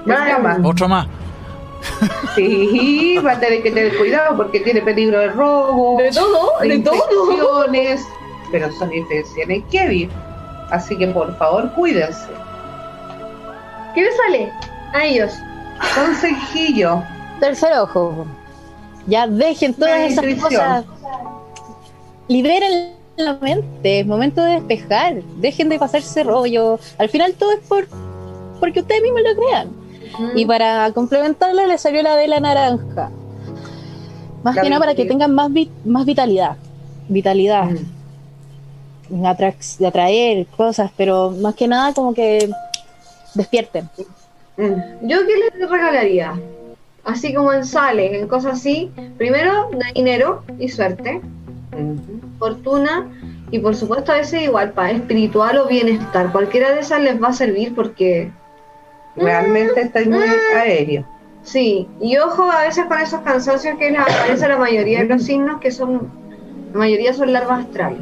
[0.06, 0.60] Nada más.
[0.64, 1.08] Otro más.
[2.36, 6.80] Sí, va a tener que tener cuidado porque tiene peligro de robo, De todo, de
[6.80, 6.96] todo.
[6.96, 8.06] infecciones,
[8.52, 10.10] pero son infecciones Kevin.
[10.70, 12.28] Así que por favor cuídense.
[13.96, 14.52] ¿Qué le sale?
[14.94, 15.34] A ellos.
[15.96, 17.04] Consejillo,
[17.40, 18.26] Tercer ojo.
[19.06, 20.86] Ya dejen todas esas cosas.
[22.28, 24.02] Liberen la mente.
[24.02, 25.22] Es momento de despejar.
[25.38, 26.80] Dejen de pasarse rollo.
[26.98, 27.88] Al final todo es por
[28.60, 29.70] porque ustedes mismos lo crean.
[30.36, 33.12] Y para complementarla le salió la de la naranja.
[34.44, 36.58] Más La que nada para que tengan más, vi- más vitalidad.
[37.08, 37.70] Vitalidad.
[39.10, 42.50] De atraer cosas, pero más que nada como que
[43.36, 43.90] despierten.
[44.58, 45.08] Mm.
[45.08, 46.34] ¿Yo qué les regalaría?
[47.04, 48.92] Así como en sales, en cosas así.
[49.18, 51.22] Primero, dinero y suerte,
[51.78, 52.40] Mm.
[52.40, 53.08] fortuna
[53.52, 56.32] y por supuesto a veces igual para espiritual o bienestar.
[56.32, 58.32] Cualquiera de esas les va a servir porque
[59.16, 60.20] Realmente está muy
[60.56, 61.04] aéreo.
[61.44, 61.88] sí.
[62.02, 65.24] Y ojo a veces con esos cansancios que les aparece a la mayoría de los
[65.24, 66.10] signos que son,
[66.74, 68.00] la mayoría son larvas astrales.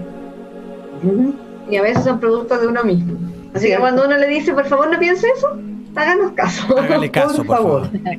[1.03, 1.29] Mm.
[1.71, 3.17] Y a veces son productos de uno mismo.
[3.53, 5.57] Así que cuando uno le dice, por favor no piense eso,
[5.95, 6.77] háganos caso.
[6.77, 7.81] Hágale caso, por, Por favor.
[7.91, 8.17] favor.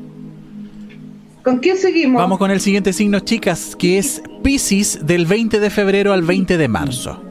[1.42, 2.20] ¿Con qué seguimos?
[2.20, 6.56] Vamos con el siguiente signo, chicas, que es Pisces del 20 de febrero al 20
[6.56, 7.22] de marzo.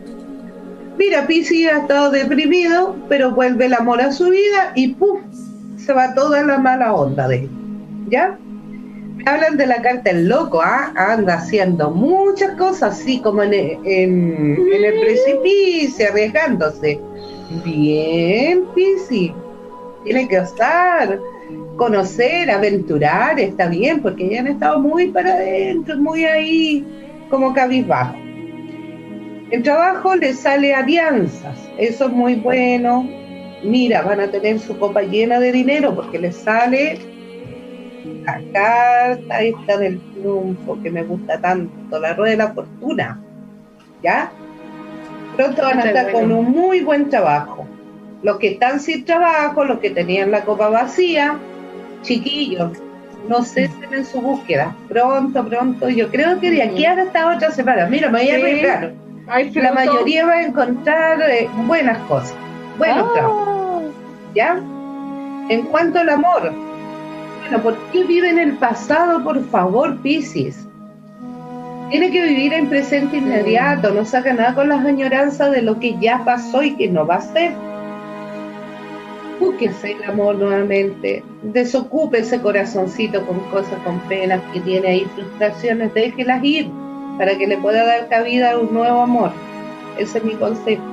[0.98, 5.20] Mira, Pisces ha estado deprimido, pero vuelve el amor a su vida y ¡puf!
[5.78, 7.50] Se va toda la mala onda de él.
[8.10, 8.38] ¿Ya?
[9.26, 10.94] Hablan de la carta el loco, ¿ah?
[10.96, 17.00] Anda haciendo muchas cosas, así como en, el- en- en el precipicio, arriesgándose.
[17.66, 19.32] Bien, Pisces.
[20.06, 21.20] Tiene que osar,
[21.76, 26.86] conocer, aventurar, está bien, porque ya han estado muy para adentro, muy ahí,
[27.30, 28.16] como cabizbajo.
[29.52, 33.08] El trabajo les sale alianzas, eso es muy bueno.
[33.64, 37.00] Mira, van a tener su copa llena de dinero porque les sale
[38.24, 43.20] la carta esta del triunfo que me gusta tanto, la rueda de la fortuna.
[44.04, 44.32] ¿Ya?
[45.36, 47.68] Pronto van a estar con un muy buen trabajo.
[48.26, 51.38] Los que están sin trabajo, los que tenían la copa vacía,
[52.02, 52.72] chiquillos,
[53.30, 54.76] no cesen en su búsqueda.
[54.90, 55.90] Pronto, pronto.
[55.90, 58.42] Yo creo que de aquí hasta esta otra semana, mira, me voy a Sí.
[58.42, 58.94] arriesgar
[59.28, 62.34] Ay, la mayoría va a encontrar eh, buenas cosas,
[62.80, 63.82] buenos trabajos, Ah,
[64.34, 64.60] ¿ya?
[65.50, 66.52] En cuanto al amor,
[67.42, 70.68] bueno, ¿por qué vive en el pasado, por favor, Piscis?
[71.92, 75.96] Tiene que vivir en presente inmediato, no saca nada con las añoranzas de lo que
[76.00, 77.52] ya pasó y que no va a ser.
[79.40, 85.94] Búsquese el amor nuevamente, desocupe ese corazoncito con cosas, con penas que tiene ahí, frustraciones,
[85.94, 86.70] déjelas ir
[87.18, 89.32] para que le pueda dar cabida a un nuevo amor.
[89.98, 90.84] Ese es mi consejo.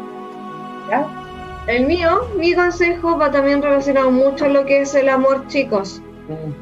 [0.91, 1.07] ¿Ya?
[1.69, 6.03] El mío, mi consejo va también relacionado mucho a lo que es el amor, chicos.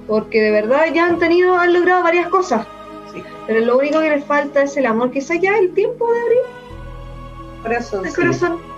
[0.07, 2.67] Porque de verdad ya han tenido, han logrado varias cosas.
[3.13, 3.23] Sí.
[3.47, 6.39] Pero lo único que les falta es el amor, quizás ya el tiempo de abrir
[7.63, 8.05] Corazón.
[8.05, 8.17] el sí.
[8.17, 8.70] corazón.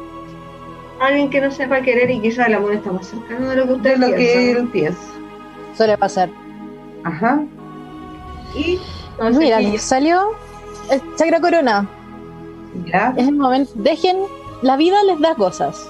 [1.02, 3.68] Alguien que no sepa querer y quizás el amor está más cercano de lo que
[3.70, 5.00] De ustedes lo que él piensa.
[5.76, 6.28] suele pasar.
[7.04, 7.42] Ajá.
[8.56, 8.78] Y
[9.12, 10.20] Entonces, Mira, salió
[10.90, 11.88] el chakra corona.
[12.86, 13.14] ya.
[13.16, 13.72] Es el momento.
[13.74, 14.16] Dejen,
[14.62, 15.88] la vida les da cosas.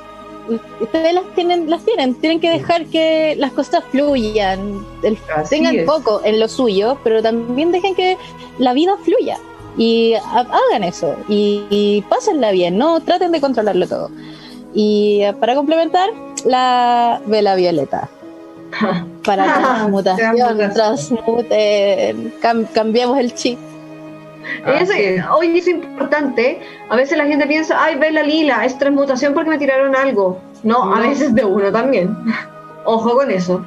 [0.80, 2.14] Ustedes las tienen, las tienen.
[2.14, 4.84] Tienen que dejar que las cosas fluyan.
[5.02, 5.18] El-
[5.50, 5.84] tengan es.
[5.84, 8.16] poco en lo suyo, pero también dejen que
[8.58, 9.36] la vida fluya.
[9.76, 10.40] Y ha-
[10.70, 11.14] hagan eso.
[11.28, 14.10] Y, y pásenla bien, no traten de controlarlo todo.
[14.74, 16.10] Y eh, para complementar,
[16.44, 18.08] la vela violeta.
[19.24, 20.72] Para transmutación, Transmutación.
[20.74, 23.58] transmuten, cam- cambiemos el chip.
[24.66, 25.02] Eso, Así
[25.58, 25.68] es.
[25.68, 26.60] importante.
[26.88, 30.40] A veces la gente piensa, ay, ve la lila, es transmutación porque me tiraron algo.
[30.64, 32.16] No, a veces de uno también.
[32.84, 33.64] Ojo con eso.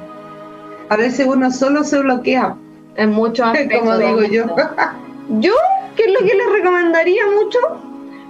[0.90, 2.54] A veces uno solo se bloquea,
[2.96, 3.78] En muchos aspectos.
[3.80, 4.44] como digo yo.
[5.40, 5.52] Yo,
[5.96, 7.58] ¿qué es lo que les recomendaría mucho?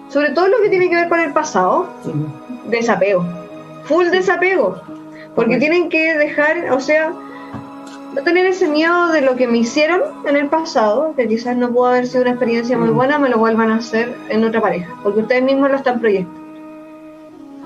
[0.08, 1.88] Sobre todo lo que tiene que ver con el pasado,
[2.68, 3.24] desapego.
[3.84, 4.80] Full desapego.
[5.34, 7.12] Porque tienen que dejar, o sea,
[8.14, 11.70] no tener ese miedo de lo que me hicieron en el pasado, que quizás no
[11.70, 12.94] pudo haber sido una experiencia muy Mm.
[12.94, 14.94] buena, me lo vuelvan a hacer en otra pareja.
[15.02, 16.40] Porque ustedes mismos lo están proyectando.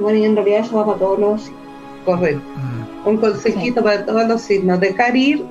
[0.00, 1.52] Bueno, y en realidad eso va para todos los...
[2.04, 2.42] Correcto.
[3.04, 3.08] Mm.
[3.08, 4.80] Un consejito para todos los signos.
[4.80, 5.44] Dejar ir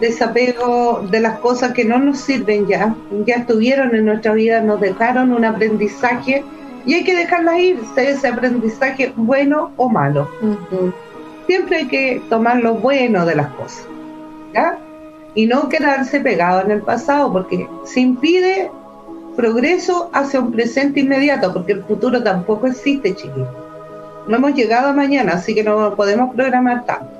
[0.00, 2.94] desapego de las cosas que no nos sirven ya.
[3.26, 6.44] Ya estuvieron en nuestra vida, nos dejaron un aprendizaje
[6.88, 10.26] y hay que dejarlas ir, sea ese aprendizaje bueno o malo.
[11.46, 13.86] Siempre hay que tomar lo bueno de las cosas.
[14.54, 14.78] ¿Ya?
[15.34, 18.70] Y no quedarse pegado en el pasado porque se impide
[19.36, 23.48] progreso hacia un presente inmediato, porque el futuro tampoco existe, chiquillos.
[24.26, 27.10] No hemos llegado a mañana, así que no podemos programar tanto.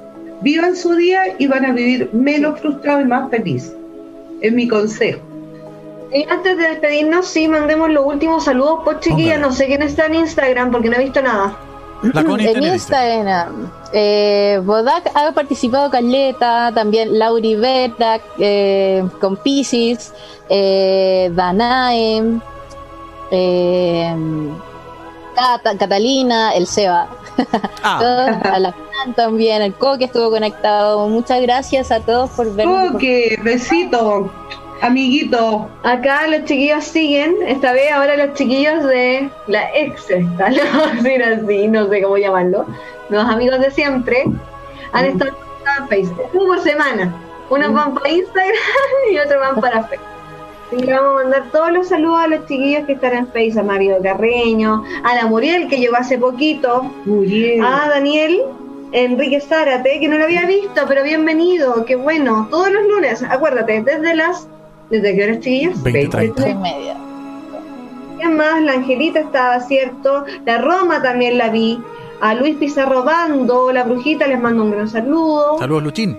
[0.40, 3.76] Vivan su día y van a vivir menos frustrados y más felices.
[4.40, 5.27] Es mi consejo.
[6.12, 9.34] Y antes de despedirnos, sí, mandemos los últimos saludos por chiquilla.
[9.34, 9.40] Póngale.
[9.42, 11.56] No sé quién está en Instagram porque no he visto nada.
[12.00, 20.14] La en Instagram, eh, Bodak ha participado Caleta, también Lauri Betak, eh, con Pisces,
[20.48, 22.22] eh, Danae,
[23.32, 24.14] eh,
[25.34, 27.08] Cata- Catalina, el Seba,
[27.82, 31.06] Ah, todos, a la Fran también, el Coque estuvo conectado.
[31.08, 32.94] Muchas gracias a todos por vernos.
[32.94, 33.02] Ok,
[33.42, 34.30] besito,
[34.80, 35.68] amiguito.
[35.82, 40.06] Acá los chiquillos siguen, esta vez ahora los chiquillos de la ex,
[40.38, 40.50] no a
[40.94, 42.66] decir así, no sé cómo llamarlo.
[43.10, 44.24] Los amigos de siempre
[44.92, 45.08] han Mm.
[45.08, 45.30] estado
[45.80, 47.12] en Facebook, por semana.
[47.50, 47.74] Unos Mm.
[47.74, 48.52] van para Instagram
[49.12, 50.06] y otros van para Facebook.
[50.68, 53.28] Así que le vamos a mandar todos los saludos a los chiquillos que están en
[53.28, 57.64] Facebook, a Mario Carreño, a la Muriel que llegó hace poquito, Muy bien.
[57.64, 58.42] a Daniel
[58.92, 62.48] Enrique Zárate, que no lo había visto, pero bienvenido, qué bueno.
[62.50, 64.46] Todos los lunes, acuérdate, desde las.
[64.90, 65.82] ¿Desde qué horas, chiquillos?
[65.82, 66.34] 20, 30.
[66.42, 66.96] Tres y media.
[68.16, 68.62] ¿Quién más?
[68.62, 70.24] La Angelita estaba, ¿cierto?
[70.44, 71.78] La Roma también la vi.
[72.20, 75.56] A Luis Pizarro Bando, la Brujita, les mando un gran saludo.
[75.58, 76.18] saludos, Luchín.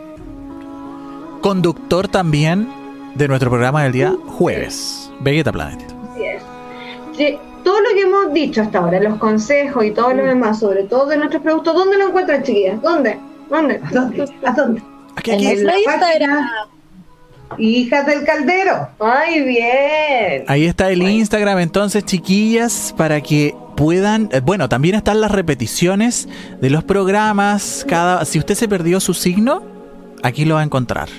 [1.42, 2.70] Conductor también
[3.16, 5.82] de nuestro programa del día jueves, Vegeta Planet.
[6.14, 6.44] Así es.
[7.18, 10.84] Sí, Todo lo que hemos dicho hasta ahora, los consejos y todo lo demás, sobre
[10.84, 12.82] todo de nuestros productos, ¿dónde lo encuentran, chiquillas?
[12.82, 13.20] ¿Dónde?
[13.50, 13.82] ¿Dónde?
[13.84, 14.24] ¿A dónde?
[14.46, 14.82] ¿A dónde?
[15.18, 15.46] Aquí, En aquí.
[15.48, 16.30] nuestra la Instagram.
[16.38, 16.68] página.
[17.58, 18.88] Hijas del caldero.
[19.00, 20.44] ¡Ay, bien!
[20.48, 24.30] Ahí está el Instagram, entonces, chiquillas, para que puedan.
[24.32, 26.30] eh, Bueno, también están las repeticiones
[26.62, 27.86] de los programas.
[27.88, 29.64] Cada, si usted se perdió su signo,
[30.24, 31.10] aquí lo va a encontrar.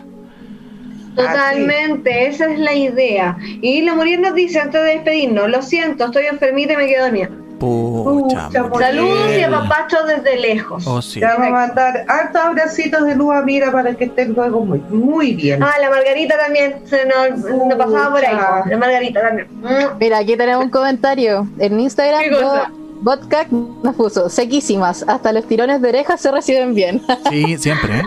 [1.16, 3.37] Totalmente, esa es la idea.
[3.61, 7.05] Y la Muriel nos dice antes de despedirnos, lo siento, estoy enfermita y me quedo
[7.05, 7.31] dormida.
[7.61, 8.81] Pucha, Pucha, Muriel.
[8.91, 10.87] Saludos y apapacho desde lejos.
[10.87, 11.21] Oh, sí.
[11.21, 14.79] Te vamos a mandar hartos abracitos de luz a Mira para que estén luego muy,
[14.91, 15.63] muy bien.
[15.63, 18.37] Ah, la Margarita también, se nos, nos pasaba por ahí.
[18.71, 19.49] La Margarita también.
[19.61, 19.99] Mm.
[20.01, 21.47] Mira, aquí tenemos un comentario.
[21.59, 22.71] En Instagram, ¿Qué cosa?
[22.73, 25.05] Bo- Vodka nos puso sequísimas.
[25.09, 27.01] Hasta los tirones de orejas se reciben bien.
[27.31, 28.03] Sí, siempre, ¿eh?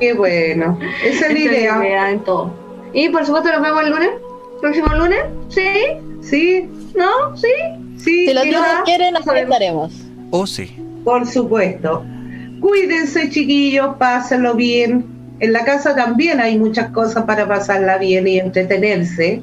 [0.00, 0.78] Qué bueno.
[1.04, 2.10] Esa es la idea.
[2.10, 2.50] en todo.
[2.92, 4.10] Y por supuesto nos vemos el lunes.
[4.60, 5.20] ¿Próximo lunes?
[5.48, 5.68] ¿Sí?
[6.22, 7.36] Sí, ¿No?
[7.36, 7.46] ¿Sí?
[7.98, 9.92] Sí, Si los no, quieren, no nos conectaremos.
[10.30, 10.74] Oh, sí.
[11.04, 12.04] por supuesto.
[12.60, 15.06] Cuídense, chiquillos, pásenlo bien.
[15.40, 19.40] En la casa también hay muchas cosas para pasarla bien y entretenerse.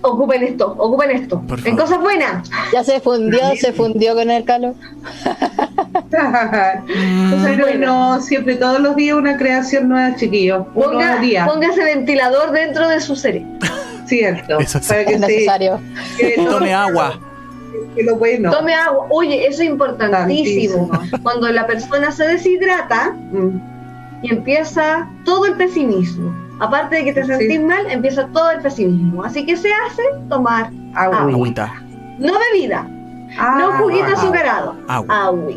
[0.00, 1.42] Ocupen esto, ocupen esto.
[1.66, 2.48] En cosas buenas.
[2.72, 4.74] Ya se fundió, se fundió con el calor.
[6.12, 10.66] Mm, Pero no, siempre todos los días una creación nueva, chiquillos.
[10.74, 13.48] Ponga, póngase ventilador dentro de su cerebro.
[14.06, 14.58] cierto.
[14.60, 14.88] Eso sí.
[14.88, 15.80] Para que Es se- necesario.
[16.18, 17.18] que Tome agua.
[17.94, 18.50] Que lo bueno.
[18.50, 19.06] Tome agua.
[19.10, 20.90] Oye, eso es importantísimo.
[21.22, 23.60] Cuando la persona se deshidrata Mm,
[24.22, 26.34] y empieza todo el pesimismo.
[26.60, 27.28] Aparte de que te Sí.
[27.32, 29.24] sentís mal, empieza todo el pesimismo.
[29.24, 31.18] Así que se hace tomar agua.
[31.22, 31.72] Agüita.
[32.18, 32.86] no bebida,
[33.38, 34.14] Ah, no juguito agua.
[34.18, 35.24] azucarado, Agua.
[35.24, 35.52] agua.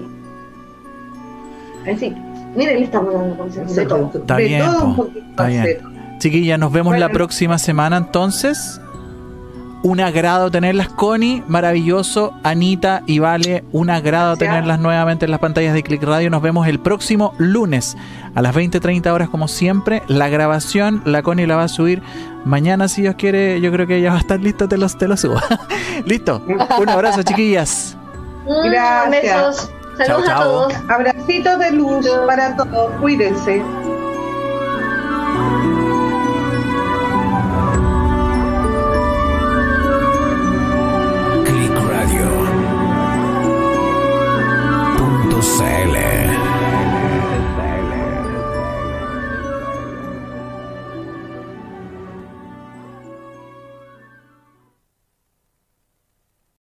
[1.94, 2.16] Así,
[2.56, 4.12] miren, le estamos dando consejos de todo.
[4.16, 5.04] Está de bien, todo un po.
[5.06, 5.62] poquito Está bien.
[5.62, 5.82] hacer.
[6.18, 8.82] Chiquillas, nos vemos la próxima semana entonces.
[9.86, 12.34] Un agrado tenerlas, Connie, maravilloso.
[12.42, 14.50] Anita y Vale, un agrado Gracias.
[14.50, 16.32] tenerlas nuevamente en las pantallas de Click Radio.
[16.32, 17.96] Nos vemos el próximo lunes
[18.34, 20.02] a las 20:30 horas, como siempre.
[20.08, 22.02] La grabación, la Connie la va a subir
[22.46, 23.62] mañana, si Dios quiere.
[23.62, 25.40] Yo creo que ya va a estar lista, te los, te lo subo.
[26.08, 26.42] Listo.
[26.80, 27.96] Un abrazo, chiquillas.
[28.48, 29.12] Mm, Gracias.
[29.22, 29.72] Besos.
[29.98, 30.74] Saludos Chao, a todos.
[30.90, 32.92] Abracitos de luz para todos.
[33.00, 33.62] Cuídense.